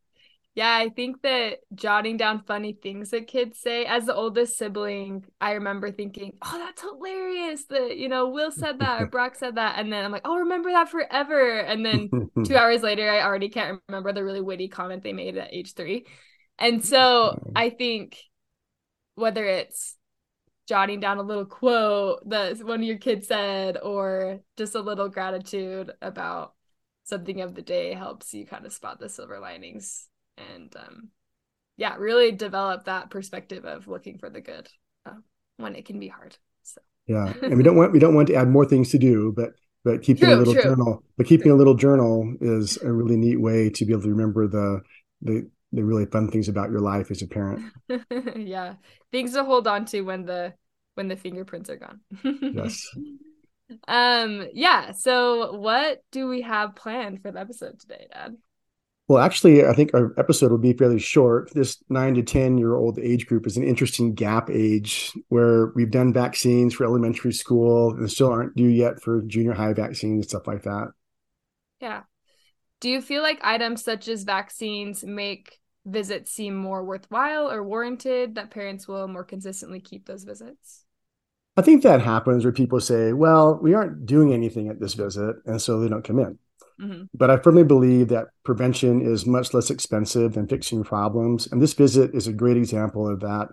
yeah, 0.57 0.75
I 0.75 0.89
think 0.89 1.21
that 1.21 1.59
jotting 1.75 2.17
down 2.17 2.41
funny 2.41 2.73
things 2.73 3.11
that 3.11 3.27
kids 3.27 3.59
say 3.59 3.85
as 3.85 4.07
the 4.07 4.15
oldest 4.15 4.57
sibling, 4.57 5.23
I 5.39 5.51
remember 5.51 5.91
thinking, 5.91 6.35
"Oh, 6.43 6.57
that's 6.57 6.81
hilarious!" 6.81 7.65
That 7.65 7.95
you 7.97 8.09
know, 8.09 8.29
Will 8.29 8.49
said 8.51 8.79
that 8.79 8.99
or 8.99 9.05
Brock 9.11 9.35
said 9.35 9.53
that, 9.57 9.77
and 9.77 9.93
then 9.93 10.03
I'm 10.03 10.11
like, 10.11 10.23
"I'll 10.25 10.39
remember 10.39 10.71
that 10.71 10.89
forever." 10.89 11.59
And 11.59 11.85
then 11.85 12.09
two 12.43 12.55
hours 12.57 12.81
later, 12.81 13.07
I 13.07 13.21
already 13.21 13.49
can't 13.49 13.79
remember 13.87 14.11
the 14.11 14.23
really 14.23 14.41
witty 14.41 14.67
comment 14.67 15.03
they 15.03 15.13
made 15.13 15.37
at 15.37 15.53
age 15.53 15.75
three. 15.75 16.07
And 16.57 16.83
so 16.83 17.39
I 17.55 17.69
think 17.69 18.17
whether 19.13 19.45
it's 19.45 19.95
jotting 20.67 20.99
down 20.99 21.19
a 21.19 21.21
little 21.21 21.45
quote 21.45 22.27
that 22.31 22.57
one 22.65 22.79
of 22.79 22.87
your 22.87 22.97
kids 22.97 23.27
said, 23.27 23.77
or 23.77 24.39
just 24.57 24.73
a 24.73 24.81
little 24.81 25.07
gratitude 25.07 25.91
about 26.01 26.55
something 27.03 27.41
of 27.41 27.53
the 27.53 27.61
day 27.61 27.93
helps 27.93 28.33
you 28.33 28.43
kind 28.47 28.65
of 28.65 28.73
spot 28.73 28.99
the 28.99 29.07
silver 29.07 29.39
linings 29.39 30.07
and 30.37 30.75
um, 30.75 31.09
yeah, 31.77 31.95
really 31.97 32.31
develop 32.31 32.85
that 32.85 33.09
perspective 33.09 33.65
of 33.65 33.87
looking 33.87 34.17
for 34.17 34.29
the 34.29 34.41
good 34.41 34.67
uh, 35.05 35.13
when 35.57 35.75
it 35.75 35.85
can 35.85 35.99
be 35.99 36.07
hard. 36.07 36.37
So 36.63 36.81
yeah, 37.07 37.33
and 37.41 37.57
we 37.57 37.63
don't 37.63 37.75
want 37.75 37.91
we 37.91 37.99
don't 37.99 38.15
want 38.15 38.27
to 38.29 38.35
add 38.35 38.49
more 38.49 38.65
things 38.65 38.91
to 38.91 38.97
do, 38.97 39.33
but 39.35 39.51
but 39.83 40.01
keeping 40.01 40.25
true, 40.25 40.35
a 40.35 40.37
little 40.37 40.53
true. 40.53 40.63
journal, 40.63 41.03
but 41.17 41.27
keeping 41.27 41.45
true. 41.45 41.55
a 41.55 41.57
little 41.57 41.75
journal 41.75 42.35
is 42.41 42.77
a 42.81 42.91
really 42.91 43.17
neat 43.17 43.39
way 43.39 43.69
to 43.69 43.85
be 43.85 43.93
able 43.93 44.03
to 44.03 44.09
remember 44.09 44.47
the 44.47 44.81
the 45.21 45.49
the 45.71 45.83
really 45.83 46.05
fun 46.05 46.29
things 46.29 46.49
about 46.49 46.71
your 46.71 46.79
life 46.79 47.11
as 47.11 47.21
a 47.21 47.27
parent. 47.27 47.61
yeah, 48.35 48.75
things 49.11 49.33
to 49.33 49.43
hold 49.43 49.67
on 49.67 49.85
to 49.85 50.01
when 50.01 50.25
the 50.25 50.53
when 50.95 51.07
the 51.07 51.15
fingerprints 51.15 51.69
are 51.69 51.77
gone. 51.77 52.01
yes. 52.23 52.81
Um. 53.85 54.47
Yeah. 54.53 54.93
So, 54.93 55.57
what 55.57 56.01
do 56.13 56.29
we 56.29 56.41
have 56.43 56.77
planned 56.77 57.21
for 57.21 57.33
the 57.33 57.41
episode 57.41 57.77
today, 57.81 58.07
Dad? 58.09 58.37
Well, 59.07 59.23
actually, 59.23 59.65
I 59.65 59.73
think 59.73 59.93
our 59.93 60.13
episode 60.17 60.51
will 60.51 60.57
be 60.57 60.73
fairly 60.73 60.99
short. 60.99 61.53
This 61.53 61.81
nine 61.89 62.15
to 62.15 62.23
10 62.23 62.57
year 62.57 62.75
old 62.75 62.99
age 62.99 63.25
group 63.25 63.47
is 63.47 63.55
an 63.55 63.63
interesting 63.63 64.13
gap 64.13 64.49
age 64.49 65.13
where 65.29 65.67
we've 65.75 65.91
done 65.91 66.11
vaccines 66.11 66.73
for 66.73 66.83
elementary 66.83 67.31
school 67.31 67.91
and 67.91 68.11
still 68.11 68.29
aren't 68.29 68.55
due 68.55 68.67
yet 68.67 69.01
for 69.01 69.21
junior 69.21 69.53
high 69.53 69.71
vaccines 69.71 70.13
and 70.13 70.25
stuff 70.25 70.45
like 70.45 70.63
that. 70.63 70.89
Yeah. 71.79 72.01
Do 72.81 72.89
you 72.89 73.01
feel 73.01 73.21
like 73.21 73.39
items 73.43 73.81
such 73.81 74.09
as 74.09 74.23
vaccines 74.23 75.05
make 75.05 75.59
visits 75.85 76.31
seem 76.31 76.55
more 76.55 76.83
worthwhile 76.83 77.49
or 77.49 77.63
warranted 77.63 78.35
that 78.35 78.51
parents 78.51 78.89
will 78.89 79.07
more 79.07 79.23
consistently 79.23 79.79
keep 79.79 80.05
those 80.05 80.25
visits? 80.25 80.83
I 81.55 81.61
think 81.61 81.81
that 81.83 82.01
happens 82.01 82.43
where 82.43 82.51
people 82.51 82.79
say, 82.81 83.13
well, 83.13 83.57
we 83.59 83.73
aren't 83.73 84.05
doing 84.05 84.31
anything 84.31 84.67
at 84.67 84.79
this 84.79 84.93
visit, 84.93 85.37
and 85.45 85.59
so 85.59 85.79
they 85.79 85.87
don't 85.87 86.03
come 86.03 86.19
in. 86.19 86.37
Mm-hmm. 86.81 87.03
But 87.13 87.31
I 87.31 87.37
firmly 87.37 87.63
believe 87.63 88.09
that 88.09 88.27
prevention 88.43 89.01
is 89.01 89.25
much 89.25 89.53
less 89.53 89.69
expensive 89.69 90.33
than 90.33 90.47
fixing 90.47 90.83
problems. 90.83 91.47
And 91.51 91.61
this 91.61 91.73
visit 91.73 92.13
is 92.13 92.27
a 92.27 92.33
great 92.33 92.57
example 92.57 93.07
of 93.07 93.21
that. 93.21 93.47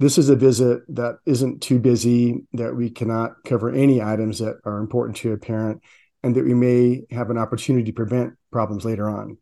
This 0.00 0.18
is 0.18 0.28
a 0.28 0.36
visit 0.36 0.82
that 0.88 1.18
isn't 1.24 1.62
too 1.62 1.78
busy, 1.78 2.46
that 2.54 2.74
we 2.74 2.90
cannot 2.90 3.44
cover 3.44 3.70
any 3.70 4.02
items 4.02 4.40
that 4.40 4.56
are 4.64 4.78
important 4.78 5.16
to 5.18 5.32
a 5.32 5.38
parent, 5.38 5.82
and 6.24 6.34
that 6.34 6.44
we 6.44 6.54
may 6.54 7.02
have 7.10 7.30
an 7.30 7.38
opportunity 7.38 7.84
to 7.86 7.92
prevent 7.92 8.34
problems 8.50 8.84
later 8.84 9.08
on. 9.08 9.38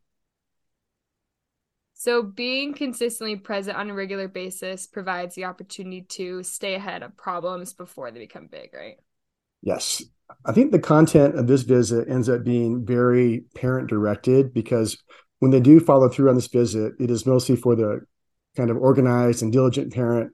So, 1.95 2.23
being 2.23 2.75
consistently 2.75 3.37
present 3.37 3.79
on 3.79 3.89
a 3.89 3.95
regular 3.95 4.27
basis 4.27 4.89
provides 4.89 5.37
the 5.37 5.45
opportunity 5.45 6.03
to 6.03 6.43
stay 6.43 6.75
ahead 6.75 7.05
of 7.05 7.17
problems 7.17 7.73
before 7.75 8.11
they 8.11 8.19
become 8.19 8.49
big, 8.49 8.75
right? 8.75 8.97
Yes. 9.63 10.03
I 10.45 10.53
think 10.53 10.73
the 10.73 10.79
content 10.79 11.39
of 11.39 11.47
this 11.47 11.63
visit 11.63 12.09
ends 12.09 12.29
up 12.29 12.45
being 12.45 12.85
very 12.85 13.45
parent 13.55 13.89
directed 13.89 14.53
because 14.53 14.99
when 15.39 15.51
they 15.51 15.61
do 15.61 15.81
follow 15.81 16.09
through 16.09 16.29
on 16.29 16.35
this 16.35 16.49
visit, 16.49 16.95
it 16.99 17.11
is 17.11 17.27
mostly 17.27 17.57
for 17.57 17.75
the 17.75 18.01
kind 18.57 18.71
of 18.71 18.77
organized 18.77 19.43
and 19.43 19.53
diligent 19.53 19.93
parent 19.93 20.33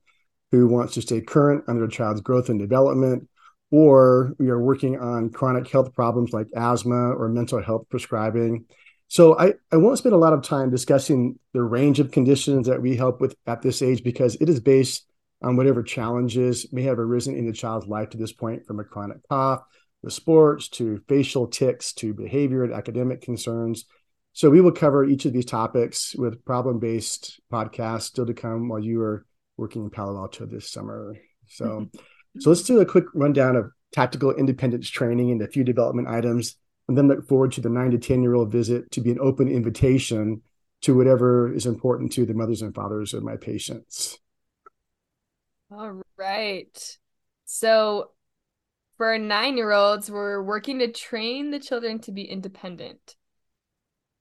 who 0.50 0.66
wants 0.66 0.94
to 0.94 1.02
stay 1.02 1.20
current 1.20 1.64
on 1.68 1.78
their 1.78 1.88
child's 1.88 2.20
growth 2.20 2.48
and 2.48 2.58
development, 2.58 3.28
or 3.70 4.32
we 4.38 4.48
are 4.48 4.60
working 4.60 4.98
on 4.98 5.30
chronic 5.30 5.68
health 5.68 5.92
problems 5.94 6.32
like 6.32 6.46
asthma 6.56 7.12
or 7.12 7.28
mental 7.28 7.62
health 7.62 7.86
prescribing. 7.90 8.64
So 9.08 9.38
I, 9.38 9.54
I 9.72 9.76
won't 9.76 9.98
spend 9.98 10.14
a 10.14 10.18
lot 10.18 10.32
of 10.32 10.42
time 10.42 10.70
discussing 10.70 11.38
the 11.52 11.62
range 11.62 12.00
of 12.00 12.10
conditions 12.10 12.66
that 12.66 12.80
we 12.80 12.96
help 12.96 13.20
with 13.20 13.34
at 13.46 13.62
this 13.62 13.82
age 13.82 14.02
because 14.02 14.36
it 14.40 14.48
is 14.48 14.60
based 14.60 15.07
on 15.42 15.56
whatever 15.56 15.82
challenges 15.82 16.72
may 16.72 16.82
have 16.82 16.98
arisen 16.98 17.34
in 17.36 17.46
the 17.46 17.52
child's 17.52 17.86
life 17.86 18.10
to 18.10 18.18
this 18.18 18.32
point, 18.32 18.66
from 18.66 18.80
a 18.80 18.84
chronic 18.84 19.18
cough 19.28 19.62
with 20.02 20.12
sports 20.12 20.68
to 20.68 21.02
facial 21.08 21.46
tics 21.46 21.92
to 21.92 22.14
behavior 22.14 22.64
and 22.64 22.72
academic 22.72 23.20
concerns. 23.20 23.84
So 24.32 24.50
we 24.50 24.60
will 24.60 24.72
cover 24.72 25.04
each 25.04 25.24
of 25.24 25.32
these 25.32 25.44
topics 25.44 26.14
with 26.14 26.44
problem-based 26.44 27.40
podcasts 27.52 28.02
still 28.02 28.26
to 28.26 28.34
come 28.34 28.68
while 28.68 28.78
you 28.78 29.00
are 29.02 29.26
working 29.56 29.82
in 29.82 29.90
Palo 29.90 30.16
Alto 30.16 30.46
this 30.46 30.70
summer. 30.70 31.16
So, 31.48 31.64
mm-hmm. 31.64 32.40
so 32.40 32.50
let's 32.50 32.62
do 32.62 32.80
a 32.80 32.86
quick 32.86 33.06
rundown 33.14 33.56
of 33.56 33.70
tactical 33.92 34.32
independence 34.34 34.88
training 34.88 35.32
and 35.32 35.42
a 35.42 35.48
few 35.48 35.64
development 35.64 36.08
items, 36.08 36.56
and 36.86 36.96
then 36.96 37.08
look 37.08 37.26
forward 37.26 37.52
to 37.52 37.60
the 37.60 37.68
nine 37.68 37.90
to 37.90 37.98
ten 37.98 38.22
year 38.22 38.34
old 38.34 38.52
visit 38.52 38.90
to 38.92 39.00
be 39.00 39.10
an 39.10 39.18
open 39.20 39.48
invitation 39.48 40.42
to 40.82 40.96
whatever 40.96 41.52
is 41.52 41.66
important 41.66 42.12
to 42.12 42.24
the 42.24 42.34
mothers 42.34 42.62
and 42.62 42.74
fathers 42.74 43.14
of 43.14 43.24
my 43.24 43.36
patients. 43.36 44.18
All 45.70 46.00
right. 46.16 46.98
So 47.44 48.10
for 48.96 49.08
our 49.08 49.18
nine 49.18 49.56
year 49.56 49.72
olds, 49.72 50.10
we're 50.10 50.42
working 50.42 50.78
to 50.80 50.90
train 50.90 51.50
the 51.50 51.60
children 51.60 52.00
to 52.00 52.12
be 52.12 52.24
independent, 52.24 53.16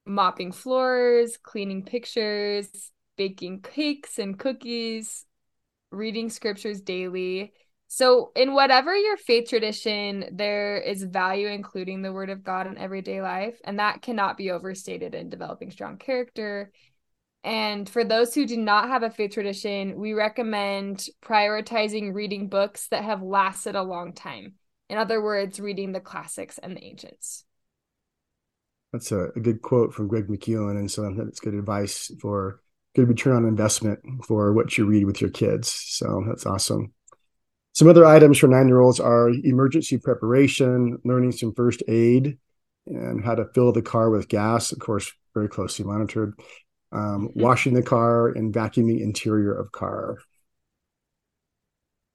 mopping 0.05 0.51
floors, 0.51 1.37
cleaning 1.41 1.83
pictures, 1.83 2.91
baking 3.17 3.61
cakes 3.61 4.19
and 4.19 4.37
cookies, 4.37 5.25
reading 5.91 6.29
scriptures 6.29 6.81
daily. 6.81 7.53
So, 7.89 8.33
in 8.35 8.53
whatever 8.53 8.93
your 8.93 9.15
faith 9.15 9.47
tradition, 9.47 10.25
there 10.33 10.77
is 10.77 11.03
value 11.03 11.47
including 11.47 12.01
the 12.01 12.11
word 12.11 12.29
of 12.29 12.43
God 12.43 12.67
in 12.67 12.77
everyday 12.77 13.21
life, 13.21 13.61
and 13.63 13.79
that 13.79 14.01
cannot 14.01 14.35
be 14.35 14.51
overstated 14.51 15.15
in 15.15 15.29
developing 15.29 15.71
strong 15.71 15.97
character. 15.97 16.73
And 17.43 17.89
for 17.89 18.03
those 18.03 18.33
who 18.33 18.45
do 18.45 18.57
not 18.57 18.89
have 18.89 19.03
a 19.03 19.09
faith 19.09 19.31
tradition, 19.31 19.97
we 19.97 20.13
recommend 20.13 21.07
prioritizing 21.23 22.13
reading 22.13 22.49
books 22.49 22.87
that 22.89 23.03
have 23.03 23.21
lasted 23.21 23.75
a 23.75 23.83
long 23.83 24.13
time. 24.13 24.55
In 24.89 24.97
other 24.97 25.21
words, 25.21 25.59
reading 25.59 25.91
the 25.91 25.99
classics 25.99 26.57
and 26.57 26.75
the 26.75 26.83
ancients. 26.83 27.45
That's 28.91 29.11
a, 29.11 29.29
a 29.35 29.39
good 29.39 29.61
quote 29.61 29.93
from 29.93 30.07
Greg 30.07 30.27
McKeown. 30.27 30.77
And 30.77 30.89
so 30.89 31.13
that's 31.15 31.39
good 31.39 31.53
advice 31.53 32.11
for 32.21 32.61
good 32.95 33.07
return 33.07 33.35
on 33.35 33.45
investment 33.45 33.99
for 34.25 34.53
what 34.53 34.77
you 34.77 34.85
read 34.85 35.05
with 35.05 35.21
your 35.21 35.29
kids. 35.29 35.69
So 35.71 36.23
that's 36.27 36.45
awesome. 36.45 36.93
Some 37.73 37.87
other 37.87 38.05
items 38.05 38.39
for 38.39 38.47
nine 38.47 38.67
year 38.67 38.79
olds 38.79 38.99
are 38.99 39.29
emergency 39.29 39.99
preparation, 39.99 40.97
learning 41.05 41.33
some 41.33 41.53
first 41.53 41.83
aid, 41.87 42.39
and 42.87 43.23
how 43.23 43.35
to 43.35 43.45
fill 43.53 43.71
the 43.71 43.83
car 43.83 44.09
with 44.09 44.29
gas, 44.29 44.71
of 44.71 44.79
course, 44.79 45.11
very 45.35 45.47
closely 45.47 45.85
monitored, 45.85 46.33
um, 46.91 47.29
mm-hmm. 47.29 47.41
washing 47.41 47.73
the 47.73 47.83
car, 47.83 48.29
and 48.29 48.53
vacuuming 48.53 49.01
interior 49.01 49.53
of 49.53 49.71
car. 49.71 50.15
As 50.15 50.23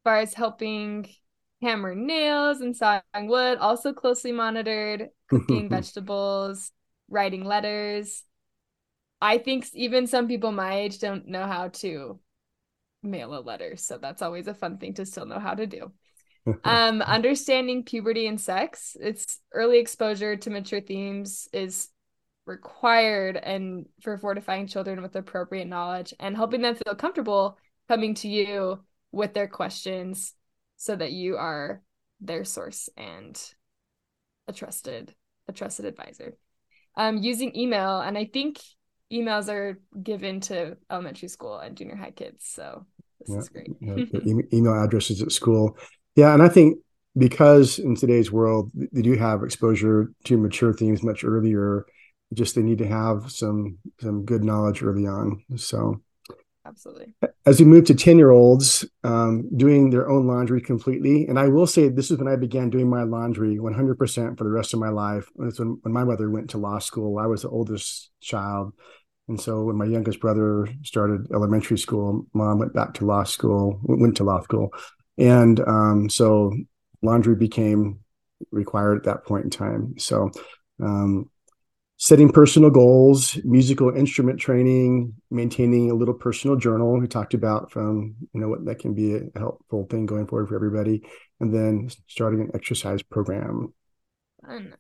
far 0.05 0.19
as 0.19 0.35
helping 0.35 1.09
hammer 1.61 1.95
nails 1.95 2.61
and 2.61 2.77
sawing 2.77 3.03
wood, 3.15 3.59
also 3.59 3.93
closely 3.93 4.33
monitored, 4.33 5.09
cooking 5.29 5.69
vegetables, 5.69 6.73
writing 7.09 7.45
letters. 7.45 8.23
I 9.21 9.39
think 9.39 9.69
even 9.75 10.09
some 10.09 10.27
people 10.27 10.51
my 10.51 10.75
age 10.75 10.99
don't 10.99 11.29
know 11.29 11.47
how 11.47 11.69
to 11.69 12.19
mail 13.03 13.39
a 13.39 13.41
letter, 13.41 13.77
so 13.77 13.99
that's 13.99 14.23
always 14.23 14.49
a 14.49 14.55
fun 14.55 14.79
thing 14.79 14.95
to 14.95 15.07
still 15.07 15.27
know 15.27 15.39
how 15.39 15.55
to 15.55 15.67
do. 15.67 15.93
um, 16.65 17.03
understanding 17.03 17.85
puberty 17.85 18.27
and 18.27 18.41
sex, 18.41 18.97
its 19.01 19.39
early 19.53 19.79
exposure 19.79 20.37
to 20.37 20.51
mature 20.51 20.81
themes 20.81 21.49
is 21.53 21.89
required 22.47 23.37
and 23.37 23.87
for 24.03 24.19
fortifying 24.19 24.67
children 24.67 25.01
with 25.03 25.15
appropriate 25.15 25.69
knowledge 25.69 26.13
and 26.19 26.37
helping 26.37 26.63
them 26.63 26.75
feel 26.75 26.95
comfortable 26.95 27.57
coming 27.89 28.15
to 28.15 28.29
you 28.29 28.81
with 29.13 29.33
their 29.35 29.47
questions 29.47 30.35
so 30.77 30.97
that 30.97 31.13
you 31.13 31.37
are 31.37 31.83
their 32.21 32.45
source 32.45 32.89
and 32.97 33.41
a 34.49 34.53
trusted 34.53 35.15
a 35.49 35.53
trusted 35.53 35.87
advisor. 35.87 36.37
Um 36.97 37.19
using 37.19 37.57
email 37.57 38.01
and 38.01 38.19
i 38.19 38.25
think 38.25 38.61
emails 39.13 39.49
are 39.49 39.79
given 40.03 40.41
to 40.41 40.77
elementary 40.91 41.29
school 41.29 41.59
and 41.59 41.77
junior 41.77 41.97
high 41.97 42.11
kids 42.11 42.45
so 42.49 42.87
this 43.21 43.31
yeah, 43.31 43.39
is 43.39 43.49
great. 43.49 43.71
yeah, 43.81 44.43
email 44.53 44.83
addresses 44.83 45.23
at 45.23 45.31
school. 45.33 45.77
Yeah 46.17 46.33
and 46.35 46.43
i 46.43 46.49
think 46.49 46.79
because 47.17 47.79
in 47.79 47.95
today's 47.95 48.33
world 48.33 48.71
they 48.93 49.03
do 49.03 49.15
have 49.17 49.43
exposure 49.43 50.13
to 50.25 50.39
mature 50.39 50.73
themes 50.73 51.03
much 51.03 51.25
earlier 51.25 51.85
just 52.33 52.55
they 52.55 52.63
need 52.63 52.79
to 52.79 52.87
have 52.87 53.31
some 53.31 53.79
some 54.01 54.25
good 54.25 54.45
knowledge 54.45 54.83
early 54.83 55.07
on 55.07 55.43
so 55.57 56.01
absolutely. 56.67 57.15
As 57.45 57.59
we 57.59 57.67
move 57.67 57.85
to 57.87 57.95
10 57.95 58.19
year 58.19 58.31
olds 58.31 58.85
um, 59.05 59.49
doing 59.57 59.91
their 59.91 60.09
own 60.09 60.27
laundry 60.27 60.61
completely, 60.61 61.27
and 61.27 61.39
I 61.39 61.49
will 61.49 61.67
say 61.67 61.89
this 61.89 62.11
is 62.11 62.19
when 62.19 62.29
I 62.29 62.37
began 62.37 62.71
doing 62.71 62.89
my 62.89 63.03
laundry 63.03 63.57
100% 63.57 64.39
for 64.39 64.45
the 64.45 64.51
rest 64.51 64.73
of 64.73 64.81
my 64.81 64.89
life. 64.89 65.29
It's 65.41 65.59
when, 65.59 65.79
when 65.83 65.93
my 65.93 66.05
mother 66.05 66.31
went 66.31 66.51
to 66.51 66.59
law 66.59 66.79
school. 66.79 67.19
I 67.19 67.27
was 67.27 67.43
the 67.43 67.49
oldest 67.49 68.11
child. 68.21 68.73
And 69.29 69.41
so 69.41 69.65
when 69.65 69.77
my 69.77 69.85
youngest 69.85 70.21
brother 70.21 70.69
started 70.83 71.27
elementary 71.33 71.79
school, 71.79 72.27
mom 72.33 72.59
went 72.59 72.75
back 72.75 72.95
to 72.95 73.07
law 73.07 73.25
school, 73.25 73.81
went 73.83 74.17
to 74.19 74.25
law 74.25 74.41
school. 74.41 74.71
And 75.19 75.61
um, 75.61 76.09
so 76.11 76.53
laundry 77.03 77.37
became 77.37 78.01
required 78.51 78.99
at 78.99 79.05
that 79.05 79.25
point 79.25 79.45
in 79.45 79.51
time. 79.51 79.95
So, 79.99 80.31
um, 80.83 81.31
setting 82.03 82.29
personal 82.29 82.69
goals, 82.69 83.39
musical 83.45 83.97
instrument 83.97 84.41
training, 84.41 85.15
maintaining 85.31 85.89
a 85.89 85.95
little 85.95 86.13
personal 86.13 86.57
journal. 86.57 86.99
We 86.99 87.07
talked 87.07 87.33
about 87.33 87.71
from 87.71 88.17
you 88.33 88.41
know 88.41 88.49
what 88.49 88.65
that 88.65 88.81
can 88.81 88.93
be 88.93 89.15
a 89.15 89.21
helpful 89.39 89.87
thing 89.89 90.05
going 90.05 90.27
forward 90.27 90.49
for 90.49 90.57
everybody, 90.57 91.03
and 91.39 91.55
then 91.55 91.89
starting 92.09 92.41
an 92.41 92.51
exercise 92.55 93.05
program. 93.05 93.73
Fun. 94.45 94.75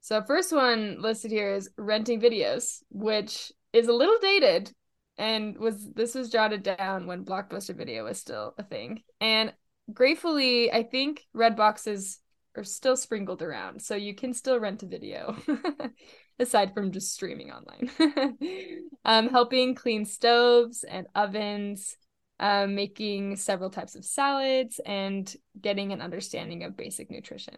So 0.00 0.22
first 0.22 0.52
one 0.52 1.00
listed 1.00 1.30
here 1.30 1.54
is 1.54 1.70
renting 1.76 2.20
videos, 2.20 2.82
which 2.90 3.52
is 3.72 3.86
a 3.86 3.92
little 3.92 4.18
dated 4.20 4.72
and 5.18 5.56
was 5.56 5.88
this 5.92 6.16
was 6.16 6.30
jotted 6.30 6.64
down 6.64 7.06
when 7.06 7.24
Blockbuster 7.24 7.76
Video 7.76 8.02
was 8.02 8.18
still 8.18 8.54
a 8.58 8.64
thing. 8.64 9.04
And 9.20 9.52
gratefully, 9.94 10.72
I 10.72 10.82
think 10.82 11.24
red 11.32 11.54
boxes 11.54 12.18
are 12.56 12.64
still 12.64 12.96
sprinkled 12.96 13.40
around, 13.40 13.82
so 13.82 13.94
you 13.94 14.16
can 14.16 14.34
still 14.34 14.58
rent 14.58 14.82
a 14.82 14.86
video. 14.86 15.36
aside 16.40 16.74
from 16.74 16.90
just 16.90 17.12
streaming 17.12 17.52
online. 17.52 17.90
um, 19.04 19.28
helping 19.28 19.74
clean 19.74 20.04
stoves 20.04 20.84
and 20.84 21.06
ovens, 21.14 21.96
um, 22.38 22.74
making 22.74 23.36
several 23.36 23.70
types 23.70 23.94
of 23.94 24.04
salads, 24.04 24.80
and 24.84 25.34
getting 25.60 25.92
an 25.92 26.00
understanding 26.00 26.64
of 26.64 26.76
basic 26.76 27.10
nutrition. 27.10 27.56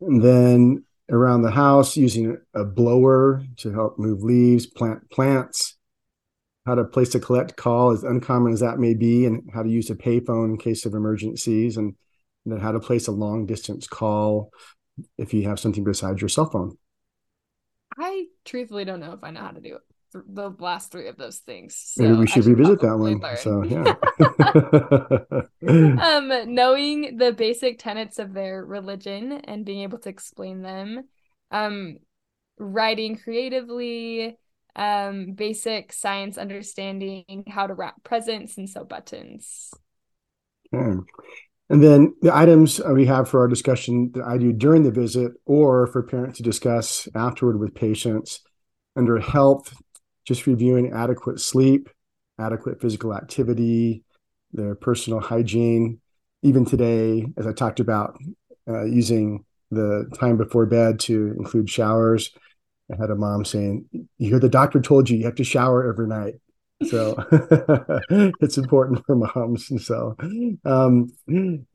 And 0.00 0.22
then 0.22 0.84
around 1.10 1.42
the 1.42 1.50
house, 1.50 1.96
using 1.96 2.38
a 2.54 2.64
blower 2.64 3.42
to 3.58 3.72
help 3.72 3.98
move 3.98 4.22
leaves, 4.22 4.66
plant 4.66 5.10
plants, 5.10 5.76
how 6.66 6.74
to 6.74 6.84
place 6.84 7.14
a 7.14 7.20
collect 7.20 7.56
call, 7.56 7.92
as 7.92 8.04
uncommon 8.04 8.52
as 8.52 8.60
that 8.60 8.78
may 8.78 8.94
be, 8.94 9.24
and 9.24 9.48
how 9.54 9.62
to 9.62 9.70
use 9.70 9.88
a 9.88 9.94
payphone 9.94 10.50
in 10.50 10.58
case 10.58 10.84
of 10.84 10.94
emergencies, 10.94 11.76
and 11.76 11.94
then 12.44 12.60
how 12.60 12.72
to 12.72 12.80
place 12.80 13.06
a 13.08 13.12
long 13.12 13.46
distance 13.46 13.86
call 13.86 14.50
if 15.16 15.32
you 15.32 15.48
have 15.48 15.60
something 15.60 15.84
besides 15.84 16.20
your 16.20 16.28
cell 16.28 16.50
phone. 16.50 16.76
I 17.98 18.26
truthfully 18.44 18.84
don't 18.84 19.00
know 19.00 19.12
if 19.12 19.24
I 19.24 19.30
know 19.30 19.40
how 19.40 19.50
to 19.50 19.60
do 19.60 19.78
th- 20.12 20.24
the 20.28 20.50
last 20.58 20.92
three 20.92 21.08
of 21.08 21.16
those 21.16 21.38
things. 21.38 21.76
So 21.76 22.02
Maybe 22.02 22.14
we 22.14 22.26
should, 22.26 22.44
should 22.44 22.58
revisit 22.58 22.80
that 22.80 22.96
one. 22.96 23.20
Learn. 23.20 23.36
So 23.36 23.62
yeah. 23.62 23.94
um, 26.02 26.54
knowing 26.54 27.16
the 27.16 27.32
basic 27.32 27.78
tenets 27.78 28.18
of 28.18 28.32
their 28.32 28.64
religion 28.64 29.32
and 29.32 29.64
being 29.64 29.82
able 29.82 29.98
to 29.98 30.08
explain 30.08 30.62
them, 30.62 31.04
um, 31.50 31.98
writing 32.58 33.16
creatively, 33.16 34.36
um, 34.76 35.32
basic 35.32 35.92
science 35.92 36.38
understanding, 36.38 37.44
how 37.48 37.66
to 37.66 37.74
wrap 37.74 38.02
presents 38.04 38.58
and 38.58 38.68
sew 38.68 38.84
buttons. 38.84 39.72
Okay. 40.72 41.00
And 41.70 41.82
then 41.82 42.14
the 42.22 42.34
items 42.34 42.80
we 42.80 43.06
have 43.06 43.28
for 43.28 43.40
our 43.40 43.48
discussion 43.48 44.10
that 44.14 44.24
I 44.24 44.38
do 44.38 44.52
during 44.52 44.84
the 44.84 44.90
visit 44.90 45.32
or 45.44 45.86
for 45.86 46.02
parents 46.02 46.38
to 46.38 46.42
discuss 46.42 47.08
afterward 47.14 47.60
with 47.60 47.74
patients 47.74 48.40
under 48.96 49.18
health, 49.18 49.74
just 50.24 50.46
reviewing 50.46 50.92
adequate 50.92 51.40
sleep, 51.40 51.90
adequate 52.38 52.80
physical 52.80 53.14
activity, 53.14 54.02
their 54.52 54.74
personal 54.74 55.20
hygiene. 55.20 56.00
Even 56.42 56.64
today, 56.64 57.26
as 57.36 57.46
I 57.46 57.52
talked 57.52 57.80
about, 57.80 58.18
uh, 58.66 58.84
using 58.84 59.44
the 59.70 60.10
time 60.18 60.36
before 60.36 60.66
bed 60.66 61.00
to 61.00 61.34
include 61.38 61.68
showers. 61.68 62.30
I 62.90 62.96
had 62.96 63.10
a 63.10 63.16
mom 63.16 63.44
saying, 63.44 63.86
You 63.92 64.30
hear 64.30 64.38
the 64.38 64.48
doctor 64.48 64.80
told 64.80 65.10
you 65.10 65.18
you 65.18 65.26
have 65.26 65.34
to 65.34 65.44
shower 65.44 65.86
every 65.86 66.06
night 66.06 66.34
so 66.86 67.16
it's 68.40 68.56
important 68.56 69.04
for 69.04 69.16
moms 69.16 69.70
and 69.70 69.80
so 69.82 70.16
um, 70.64 71.10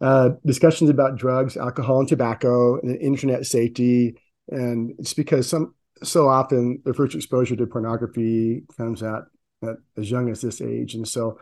uh, 0.02 0.30
discussions 0.46 0.90
about 0.90 1.18
drugs 1.18 1.58
alcohol 1.58 2.00
and 2.00 2.08
tobacco 2.08 2.80
and 2.80 2.96
internet 3.02 3.46
safety 3.46 4.16
and 4.50 4.94
it's 5.00 5.14
because 5.14 5.50
some 5.50 5.74
so 6.04 6.28
often 6.28 6.82
the 6.86 6.94
first 6.94 7.16
exposure 7.16 7.56
to 7.56 7.66
pornography 7.66 8.64
comes 8.78 9.04
at, 9.04 9.24
at 9.64 9.76
as 9.98 10.10
young 10.10 10.30
as 10.30 10.42
this 10.42 10.62
age 10.62 10.96
and 10.96 11.08
so 11.08 11.38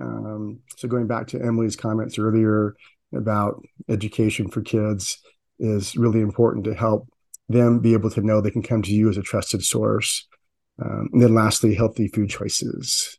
um, 0.00 0.60
so 0.76 0.88
going 0.88 1.06
back 1.06 1.26
to 1.26 1.40
emily's 1.40 1.76
comments 1.76 2.18
earlier 2.18 2.74
about 3.14 3.62
education 3.88 4.48
for 4.48 4.62
kids 4.62 5.18
is 5.58 5.96
really 5.96 6.20
important 6.20 6.64
to 6.64 6.74
help 6.74 7.08
them 7.48 7.78
be 7.78 7.92
able 7.92 8.10
to 8.10 8.22
know 8.22 8.40
they 8.40 8.50
can 8.50 8.62
come 8.62 8.82
to 8.82 8.92
you 8.92 9.08
as 9.08 9.16
a 9.16 9.22
trusted 9.22 9.62
source 9.62 10.26
um, 10.82 11.08
and 11.12 11.22
then 11.22 11.34
lastly, 11.34 11.74
healthy 11.74 12.08
food 12.08 12.30
choices. 12.30 13.18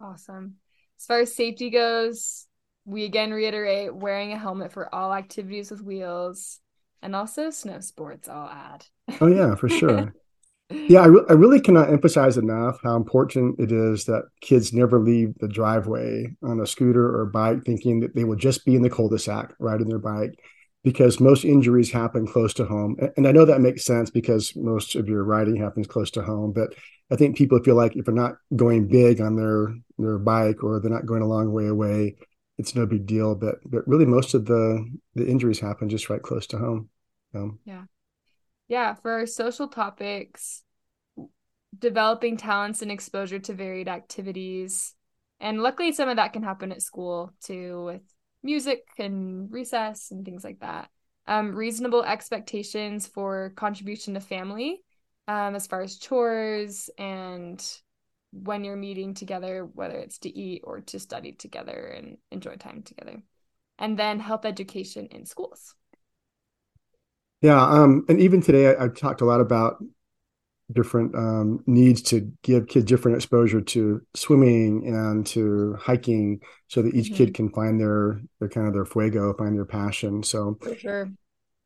Awesome. 0.00 0.56
As 0.98 1.06
far 1.06 1.20
as 1.20 1.34
safety 1.34 1.70
goes, 1.70 2.46
we 2.84 3.04
again 3.04 3.32
reiterate 3.32 3.94
wearing 3.94 4.32
a 4.32 4.38
helmet 4.38 4.72
for 4.72 4.94
all 4.94 5.12
activities 5.12 5.70
with 5.70 5.82
wheels 5.82 6.60
and 7.02 7.14
also 7.14 7.50
snow 7.50 7.80
sports, 7.80 8.28
I'll 8.28 8.48
add. 8.48 8.86
oh, 9.20 9.26
yeah, 9.26 9.54
for 9.54 9.68
sure. 9.68 10.14
yeah, 10.70 11.00
I, 11.00 11.06
re- 11.06 11.24
I 11.28 11.34
really 11.34 11.60
cannot 11.60 11.90
emphasize 11.90 12.38
enough 12.38 12.78
how 12.82 12.96
important 12.96 13.60
it 13.60 13.70
is 13.70 14.06
that 14.06 14.24
kids 14.40 14.72
never 14.72 14.98
leave 14.98 15.34
the 15.38 15.48
driveway 15.48 16.34
on 16.42 16.60
a 16.60 16.66
scooter 16.66 17.20
or 17.20 17.26
bike 17.26 17.64
thinking 17.64 18.00
that 18.00 18.14
they 18.14 18.24
will 18.24 18.36
just 18.36 18.64
be 18.64 18.74
in 18.74 18.82
the 18.82 18.90
cul-de-sac 18.90 19.52
riding 19.58 19.88
their 19.88 19.98
bike 19.98 20.38
because 20.84 21.18
most 21.18 21.44
injuries 21.44 21.90
happen 21.90 22.26
close 22.26 22.52
to 22.54 22.66
home. 22.66 22.96
And 23.16 23.26
I 23.26 23.32
know 23.32 23.46
that 23.46 23.62
makes 23.62 23.84
sense 23.84 24.10
because 24.10 24.54
most 24.54 24.94
of 24.94 25.08
your 25.08 25.24
riding 25.24 25.56
happens 25.56 25.86
close 25.86 26.10
to 26.12 26.22
home. 26.22 26.52
But 26.52 26.74
I 27.10 27.16
think 27.16 27.36
people 27.36 27.58
feel 27.64 27.74
like 27.74 27.96
if 27.96 28.04
they're 28.04 28.14
not 28.14 28.36
going 28.54 28.86
big 28.86 29.20
on 29.20 29.34
their 29.34 29.74
their 29.98 30.18
bike 30.18 30.62
or 30.62 30.78
they're 30.80 30.90
not 30.90 31.06
going 31.06 31.22
a 31.22 31.26
long 31.26 31.52
way 31.52 31.66
away, 31.66 32.16
it's 32.58 32.74
no 32.74 32.84
big 32.84 33.06
deal. 33.06 33.34
But 33.34 33.56
but 33.64 33.88
really, 33.88 34.04
most 34.04 34.34
of 34.34 34.44
the 34.44 34.86
the 35.14 35.26
injuries 35.26 35.58
happen 35.58 35.88
just 35.88 36.10
right 36.10 36.22
close 36.22 36.46
to 36.48 36.58
home. 36.58 36.90
Um, 37.34 37.58
yeah, 37.64 37.84
yeah. 38.68 38.94
For 38.94 39.26
social 39.26 39.68
topics, 39.68 40.62
developing 41.76 42.36
talents 42.36 42.82
and 42.82 42.92
exposure 42.92 43.38
to 43.38 43.54
varied 43.54 43.88
activities, 43.88 44.94
and 45.40 45.62
luckily, 45.62 45.92
some 45.92 46.10
of 46.10 46.16
that 46.16 46.34
can 46.34 46.42
happen 46.42 46.72
at 46.72 46.82
school 46.82 47.32
too 47.42 47.84
with 47.86 48.02
music 48.44 48.84
and 48.98 49.50
recess 49.50 50.10
and 50.10 50.24
things 50.24 50.44
like 50.44 50.60
that. 50.60 50.88
Um, 51.26 51.56
reasonable 51.56 52.04
expectations 52.04 53.06
for 53.06 53.52
contribution 53.56 54.14
to 54.14 54.20
family 54.20 54.82
um, 55.26 55.54
as 55.54 55.66
far 55.66 55.80
as 55.80 55.96
chores 55.96 56.90
and 56.98 57.64
when 58.32 58.64
you're 58.64 58.76
meeting 58.76 59.14
together, 59.14 59.64
whether 59.64 59.96
it's 59.96 60.18
to 60.18 60.38
eat 60.38 60.62
or 60.64 60.80
to 60.80 60.98
study 60.98 61.32
together 61.32 61.94
and 61.96 62.18
enjoy 62.30 62.56
time 62.56 62.82
together. 62.82 63.22
And 63.78 63.98
then 63.98 64.20
health 64.20 64.44
education 64.44 65.06
in 65.10 65.24
schools. 65.24 65.74
Yeah. 67.40 67.62
Um, 67.62 68.04
and 68.08 68.20
even 68.20 68.40
today, 68.40 68.68
I, 68.68 68.84
I've 68.84 68.94
talked 68.94 69.20
a 69.20 69.24
lot 69.24 69.40
about 69.40 69.82
different 70.74 71.14
um, 71.14 71.62
needs 71.66 72.02
to 72.02 72.32
give 72.42 72.68
kids 72.68 72.86
different 72.86 73.16
exposure 73.16 73.60
to 73.60 74.02
swimming 74.14 74.86
and 74.86 75.26
to 75.26 75.76
hiking 75.80 76.40
so 76.68 76.82
that 76.82 76.94
each 76.94 77.06
mm-hmm. 77.06 77.16
kid 77.16 77.34
can 77.34 77.50
find 77.50 77.80
their 77.80 78.20
their 78.40 78.48
kind 78.48 78.66
of 78.66 78.74
their 78.74 78.84
fuego 78.84 79.32
find 79.34 79.56
their 79.56 79.64
passion. 79.64 80.22
So 80.22 80.58
For 80.60 80.76
sure. 80.76 81.10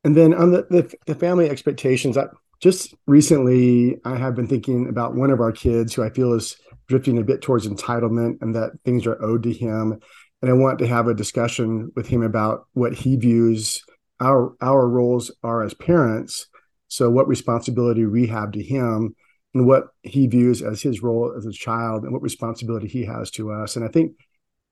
and 0.05 0.17
then 0.17 0.35
on 0.35 0.53
the, 0.53 0.67
the, 0.71 0.95
the 1.07 1.15
family 1.15 1.49
expectations 1.49 2.17
I, 2.17 2.27
just 2.61 2.95
recently 3.07 3.99
i 4.05 4.17
have 4.17 4.35
been 4.35 4.49
thinking 4.49 4.89
about 4.89 5.15
one 5.15 5.31
of 5.31 5.41
our 5.41 5.53
kids 5.53 5.95
who 5.95 6.03
i 6.03 6.11
feel 6.11 6.33
is 6.33 6.57
drifting 6.89 7.19
a 7.19 7.23
bit 7.23 7.43
towards 7.43 7.69
entitlement 7.69 8.39
and 8.41 8.55
that 8.57 8.73
things 8.85 9.07
are 9.07 9.23
owed 9.23 9.43
to 9.45 9.53
him. 9.53 10.01
And 10.43 10.51
i 10.51 10.55
want 10.55 10.79
to 10.81 10.87
have 10.87 11.09
a 11.09 11.15
discussion 11.15 11.93
with 11.97 12.09
him 12.09 12.23
about 12.23 12.67
what 12.73 12.95
he 12.95 13.17
views 13.17 13.83
our 14.21 14.55
our 14.61 14.89
roles 14.89 15.31
are 15.43 15.63
as 15.63 15.75
parents 15.75 16.47
so, 16.89 17.11
what 17.11 17.29
responsibility 17.29 18.05
we 18.07 18.27
have 18.27 18.53
to 18.53 18.63
him 18.63 19.15
and 19.55 19.67
what 19.67 19.89
he 20.03 20.27
views 20.27 20.63
as 20.63 20.83
his 20.83 21.03
role 21.03 21.35
as 21.37 21.47
a 21.47 21.53
child 21.53 22.05
and 22.05 22.13
what 22.13 22.23
responsibility 22.23 22.89
he 22.89 23.05
has 23.05 23.31
to 23.33 23.53
us. 23.53 23.77
And 23.77 23.85
I 23.85 23.89
think 23.89 24.13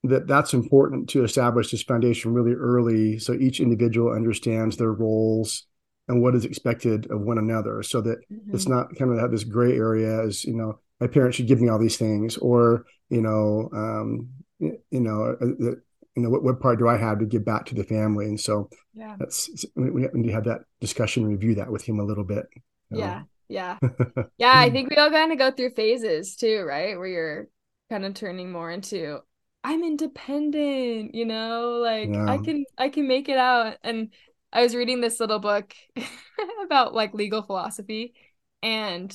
that 0.04 0.26
that's 0.26 0.54
important 0.54 1.08
to 1.10 1.24
establish 1.24 1.70
this 1.70 1.82
foundation 1.82 2.32
really 2.32 2.52
early 2.52 3.18
so 3.18 3.32
each 3.32 3.60
individual 3.60 4.12
understands 4.12 4.76
their 4.76 4.92
roles 4.92 5.66
and 6.08 6.22
what 6.22 6.34
is 6.34 6.44
expected 6.44 7.10
of 7.10 7.20
one 7.22 7.38
another 7.38 7.82
so 7.82 8.00
that 8.00 8.18
mm-hmm. 8.30 8.54
it's 8.54 8.68
not 8.68 8.94
kind 8.96 9.12
of 9.12 9.18
have 9.18 9.30
this 9.30 9.44
gray 9.44 9.72
area 9.72 10.22
as 10.22 10.44
you 10.44 10.54
know 10.54 10.78
my 11.00 11.06
parents 11.06 11.36
should 11.36 11.48
give 11.48 11.60
me 11.60 11.68
all 11.68 11.78
these 11.78 11.96
things 11.96 12.36
or 12.36 12.84
you 13.08 13.20
know 13.20 13.68
um, 13.72 14.28
you 14.60 15.00
know 15.00 15.36
uh, 15.40 15.70
you 16.16 16.22
know 16.22 16.30
what, 16.30 16.42
what 16.42 16.60
part 16.60 16.78
do 16.78 16.88
i 16.88 16.96
have 16.96 17.18
to 17.18 17.26
give 17.26 17.44
back 17.44 17.66
to 17.66 17.74
the 17.74 17.84
family? 17.84 18.26
And 18.26 18.40
so 18.40 18.68
yeah. 18.94 19.16
that's 19.18 19.66
we 19.74 20.08
need 20.12 20.28
to 20.28 20.34
have 20.34 20.44
that 20.44 20.62
discussion 20.80 21.26
review 21.26 21.54
that 21.56 21.70
with 21.70 21.84
him 21.84 22.00
a 22.00 22.04
little 22.04 22.24
bit 22.24 22.46
you 22.90 22.98
know? 22.98 22.98
yeah 22.98 23.22
yeah. 23.48 23.78
Yeah 24.38 24.52
i 24.58 24.70
think 24.70 24.90
we 24.90 24.96
all 24.96 25.10
kind 25.10 25.30
of 25.30 25.38
go 25.38 25.50
through 25.50 25.70
phases 25.70 26.36
too 26.36 26.64
right? 26.66 26.98
Where 26.98 27.06
you're 27.06 27.48
kind 27.90 28.04
of 28.04 28.14
turning 28.14 28.50
more 28.50 28.70
into 28.70 29.18
i'm 29.62 29.84
independent 29.84 31.14
you 31.14 31.26
know? 31.26 31.78
Like 31.82 32.08
yeah. 32.08 32.26
i 32.26 32.38
can 32.38 32.64
i 32.78 32.88
can 32.88 33.06
make 33.06 33.28
it 33.28 33.38
out. 33.38 33.76
And 33.84 34.12
i 34.52 34.62
was 34.62 34.74
reading 34.74 35.00
this 35.00 35.20
little 35.20 35.38
book 35.38 35.74
about 36.64 36.94
like 36.94 37.14
legal 37.14 37.42
philosophy 37.42 38.14
and 38.62 39.14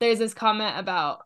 there's 0.00 0.18
this 0.18 0.34
comment 0.34 0.78
about 0.78 1.22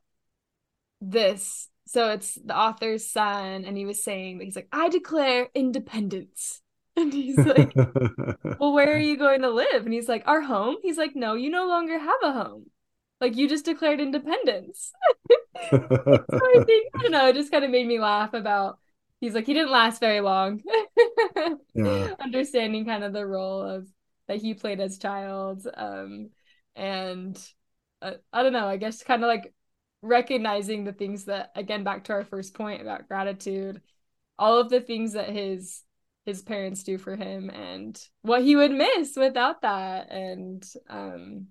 this 1.01 1.69
so 1.89 2.11
it's 2.11 2.35
the 2.45 2.57
author's 2.57 3.07
son 3.07 3.65
and 3.65 3.77
he 3.77 3.87
was 3.87 4.03
saying 4.03 4.39
that 4.39 4.45
he's 4.45 4.57
like 4.57 4.69
i 4.73 4.89
declare 4.89 5.49
independence 5.55 6.61
And 6.99 7.13
he's 7.13 7.39
like, 7.39 7.73
Well, 8.59 8.73
where 8.73 8.93
are 8.93 8.99
you 8.99 9.17
going 9.17 9.43
to 9.43 9.51
live? 9.51 9.85
And 9.85 9.93
he's 9.93 10.09
like, 10.09 10.25
Our 10.27 10.41
home. 10.41 10.79
He's 10.83 10.99
like, 10.99 11.15
No, 11.15 11.35
you 11.35 11.49
no 11.49 11.69
longer 11.69 11.97
have 11.97 12.23
a 12.25 12.33
home. 12.33 12.71
Like 13.21 13.37
you 13.37 13.49
just 13.49 13.65
declared 13.65 14.01
independence. 14.01 14.93
so 15.71 15.77
I 15.77 16.65
think, 16.65 16.91
I 16.97 17.03
don't 17.03 17.13
know, 17.13 17.29
it 17.29 17.35
just 17.35 17.53
kind 17.53 17.65
of 17.65 17.71
made 17.71 17.87
me 17.87 18.01
laugh 18.01 18.35
about 18.35 18.79
he's 19.21 19.35
like, 19.35 19.47
he 19.47 19.55
didn't 19.55 19.71
last 19.71 20.01
very 20.01 20.21
long. 20.21 20.61
yeah. 21.75 22.15
Understanding 22.21 22.85
kind 22.85 23.05
of 23.05 23.13
the 23.13 23.27
role 23.27 23.63
of 23.63 23.87
that 24.29 24.41
he 24.41 24.55
played 24.55 24.81
as 24.81 24.99
child. 24.99 25.67
Um, 25.73 26.31
and 26.77 27.39
uh, 28.03 28.15
I 28.33 28.43
don't 28.43 28.53
know, 28.53 28.67
I 28.67 28.77
guess 28.77 29.03
kind 29.03 29.23
of 29.23 29.29
like 29.29 29.53
recognizing 30.03 30.85
the 30.85 30.93
things 30.93 31.25
that 31.25 31.51
again 31.55 31.83
back 31.85 32.05
to 32.05 32.13
our 32.13 32.25
first 32.25 32.55
point 32.55 32.81
about 32.81 33.09
gratitude 33.09 33.81
all 34.39 34.59
of 34.61 34.71
the 34.71 34.81
things 34.81 35.15
that 35.15 35.29
his 35.31 35.83
his 36.25 36.41
parents 36.43 36.85
do 36.85 36.99
for 36.99 37.17
him 37.17 37.51
and 37.51 38.01
what 38.23 38.43
he 38.43 38.55
would 38.55 38.71
miss 38.71 39.17
without 39.17 39.63
that 39.63 40.11
and 40.11 40.65
um 40.89 41.47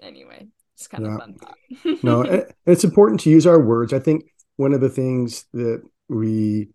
anyway 0.00 0.46
it's 0.74 0.88
kind 0.88 1.04
Yeah. 1.04 1.14
of 1.14 1.20
fun 1.20 1.34
thought 1.34 1.56
no, 2.02 2.20
it- 2.34 2.54
it's 2.66 2.84
important 2.84 3.20
to 3.20 3.30
use 3.30 3.46
our 3.46 3.58
words. 3.60 3.92
I 3.94 3.98
think 3.98 4.24
one 4.56 4.74
of 4.74 4.80
the 4.82 4.90
things 4.90 5.46
that 5.54 5.82
we 6.08 6.68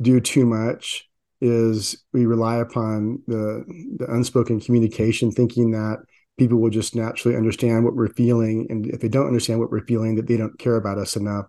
do 0.00 0.20
too 0.20 0.46
much 0.46 1.08
is 1.40 2.04
we 2.12 2.26
rely 2.26 2.56
upon 2.56 3.22
the 3.26 3.64
the 3.96 4.06
unspoken 4.12 4.60
communication, 4.60 5.30
thinking 5.32 5.72
that 5.72 5.98
people 6.38 6.58
will 6.58 6.70
just 6.70 6.94
naturally 6.94 7.36
understand 7.36 7.84
what 7.84 7.96
we're 7.96 8.08
feeling, 8.08 8.66
and 8.70 8.86
if 8.86 9.00
they 9.00 9.08
don't 9.08 9.26
understand 9.26 9.60
what 9.60 9.70
we're 9.70 9.84
feeling, 9.84 10.14
that 10.16 10.26
they 10.26 10.36
don't 10.36 10.58
care 10.58 10.76
about 10.76 10.98
us 10.98 11.16
enough. 11.16 11.46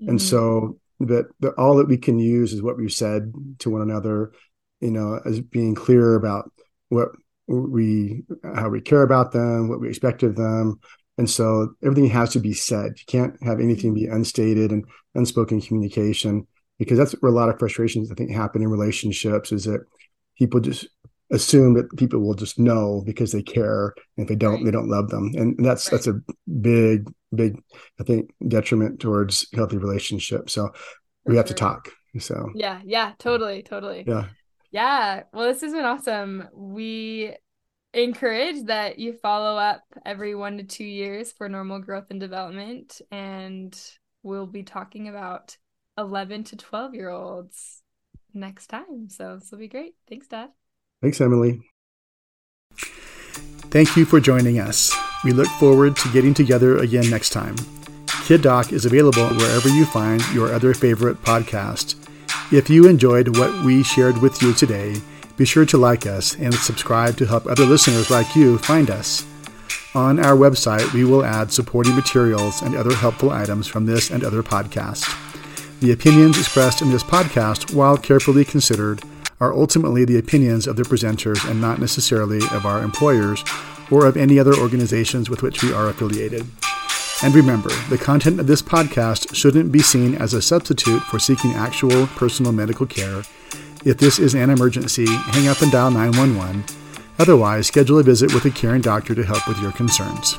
And 0.00 0.18
Mhm. 0.18 0.22
so 0.22 0.78
that 1.00 1.26
the, 1.40 1.50
all 1.52 1.76
that 1.76 1.88
we 1.88 1.96
can 1.96 2.18
use 2.18 2.52
is 2.52 2.62
what 2.62 2.76
we've 2.76 2.92
said 2.92 3.32
to 3.58 3.70
one 3.70 3.82
another, 3.82 4.32
you 4.80 4.90
know, 4.90 5.20
as 5.24 5.40
being 5.40 5.74
clear 5.74 6.14
about 6.14 6.50
what 6.88 7.08
we 7.46 8.22
how 8.54 8.68
we 8.68 8.80
care 8.80 9.02
about 9.02 9.32
them, 9.32 9.68
what 9.68 9.80
we 9.80 9.88
expect 9.88 10.22
of 10.22 10.36
them. 10.36 10.78
And 11.16 11.28
so 11.28 11.74
everything 11.82 12.10
has 12.10 12.30
to 12.32 12.40
be 12.40 12.52
said. 12.52 12.92
You 12.98 13.04
can't 13.06 13.34
have 13.42 13.58
anything 13.58 13.94
be 13.94 14.06
unstated 14.06 14.70
and 14.70 14.84
unspoken 15.14 15.60
communication 15.60 16.46
because 16.78 16.98
that's 16.98 17.12
where 17.20 17.32
a 17.32 17.34
lot 17.34 17.48
of 17.48 17.58
frustrations 17.58 18.10
I 18.10 18.14
think 18.14 18.30
happen 18.30 18.62
in 18.62 18.68
relationships 18.68 19.50
is 19.50 19.64
that 19.64 19.80
people 20.38 20.60
just 20.60 20.86
assume 21.30 21.74
that 21.74 21.94
people 21.96 22.20
will 22.20 22.34
just 22.34 22.58
know 22.58 23.02
because 23.04 23.32
they 23.32 23.42
care. 23.42 23.94
And 24.16 24.24
if 24.24 24.28
they 24.28 24.36
don't, 24.36 24.54
Right. 24.56 24.64
they 24.64 24.70
don't 24.70 24.88
love 24.88 25.08
them. 25.10 25.32
And 25.36 25.56
that's 25.64 25.88
that's 25.88 26.06
a 26.06 26.20
big, 26.60 27.10
big, 27.34 27.60
I 28.00 28.04
think, 28.04 28.30
detriment 28.46 29.00
towards 29.00 29.46
healthy 29.54 29.76
relationships. 29.78 30.52
So 30.54 30.68
For 31.24 31.32
we 31.32 31.36
have 31.36 31.46
to 31.46 31.54
talk. 31.54 31.90
So 32.18 32.50
yeah 32.54 32.80
yeah 32.84 33.12
totally 33.18 33.62
totally 33.62 34.04
yeah. 34.06 34.26
Yeah, 34.70 35.22
well, 35.32 35.46
this 35.46 35.62
has 35.62 35.72
been 35.72 35.86
awesome. 35.86 36.46
We 36.52 37.34
encourage 37.94 38.64
that 38.64 38.98
you 38.98 39.14
follow 39.14 39.56
up 39.56 39.82
every 40.04 40.34
one 40.34 40.58
to 40.58 40.64
two 40.64 40.84
years 40.84 41.32
for 41.32 41.48
normal 41.48 41.78
growth 41.80 42.10
and 42.10 42.20
development. 42.20 43.00
And 43.10 43.74
we'll 44.22 44.46
be 44.46 44.62
talking 44.64 45.08
about 45.08 45.56
11 45.96 46.44
to 46.44 46.56
12 46.56 46.94
year 46.94 47.08
olds 47.08 47.82
next 48.34 48.66
time. 48.66 49.08
So 49.08 49.38
this 49.38 49.50
will 49.50 49.58
be 49.58 49.68
great. 49.68 49.94
Thanks, 50.06 50.28
Dad. 50.28 50.50
Thanks, 51.00 51.20
Emily. 51.20 51.60
Thank 53.70 53.96
you 53.96 54.04
for 54.04 54.18
joining 54.18 54.58
us. 54.58 54.94
We 55.24 55.32
look 55.32 55.48
forward 55.48 55.96
to 55.96 56.12
getting 56.12 56.34
together 56.34 56.78
again 56.78 57.10
next 57.10 57.30
time. 57.30 57.56
Kid 58.24 58.42
Doc 58.42 58.72
is 58.72 58.84
available 58.84 59.28
wherever 59.28 59.68
you 59.68 59.84
find 59.84 60.22
your 60.32 60.52
other 60.52 60.74
favorite 60.74 61.22
podcast. 61.22 61.94
If 62.52 62.70
you 62.70 62.88
enjoyed 62.88 63.36
what 63.36 63.64
we 63.64 63.82
shared 63.82 64.18
with 64.18 64.42
you 64.42 64.54
today, 64.54 64.96
be 65.36 65.44
sure 65.44 65.66
to 65.66 65.78
like 65.78 66.06
us 66.06 66.34
and 66.36 66.52
subscribe 66.54 67.16
to 67.18 67.26
help 67.26 67.46
other 67.46 67.64
listeners 67.64 68.10
like 68.10 68.34
you 68.34 68.58
find 68.58 68.90
us. 68.90 69.26
On 69.94 70.18
our 70.18 70.36
website, 70.36 70.92
we 70.92 71.04
will 71.04 71.24
add 71.24 71.52
supporting 71.52 71.94
materials 71.94 72.62
and 72.62 72.74
other 72.74 72.94
helpful 72.94 73.30
items 73.30 73.66
from 73.66 73.86
this 73.86 74.10
and 74.10 74.24
other 74.24 74.42
podcasts. 74.42 75.06
The 75.80 75.92
opinions 75.92 76.38
expressed 76.38 76.82
in 76.82 76.90
this 76.90 77.02
podcast, 77.04 77.72
while 77.72 77.96
carefully 77.96 78.44
considered, 78.44 79.02
are 79.40 79.52
ultimately 79.52 80.04
the 80.04 80.18
opinions 80.18 80.66
of 80.66 80.76
the 80.76 80.82
presenters 80.82 81.48
and 81.48 81.60
not 81.60 81.78
necessarily 81.78 82.38
of 82.52 82.66
our 82.66 82.82
employers 82.82 83.44
or 83.90 84.06
of 84.06 84.16
any 84.16 84.38
other 84.38 84.54
organizations 84.54 85.30
with 85.30 85.42
which 85.42 85.62
we 85.62 85.72
are 85.72 85.88
affiliated. 85.88 86.46
And 87.22 87.34
remember, 87.34 87.70
the 87.88 87.98
content 87.98 88.38
of 88.38 88.46
this 88.46 88.62
podcast 88.62 89.34
shouldn't 89.34 89.72
be 89.72 89.80
seen 89.80 90.14
as 90.14 90.34
a 90.34 90.42
substitute 90.42 91.02
for 91.02 91.18
seeking 91.18 91.52
actual 91.52 92.06
personal 92.08 92.52
medical 92.52 92.86
care. 92.86 93.22
If 93.84 93.98
this 93.98 94.18
is 94.18 94.34
an 94.34 94.50
emergency, 94.50 95.06
hang 95.06 95.48
up 95.48 95.60
and 95.60 95.72
dial 95.72 95.90
911. 95.90 96.64
Otherwise, 97.18 97.66
schedule 97.66 97.98
a 97.98 98.02
visit 98.04 98.32
with 98.32 98.44
a 98.44 98.50
caring 98.50 98.82
doctor 98.82 99.14
to 99.14 99.24
help 99.24 99.48
with 99.48 99.60
your 99.60 99.72
concerns. 99.72 100.36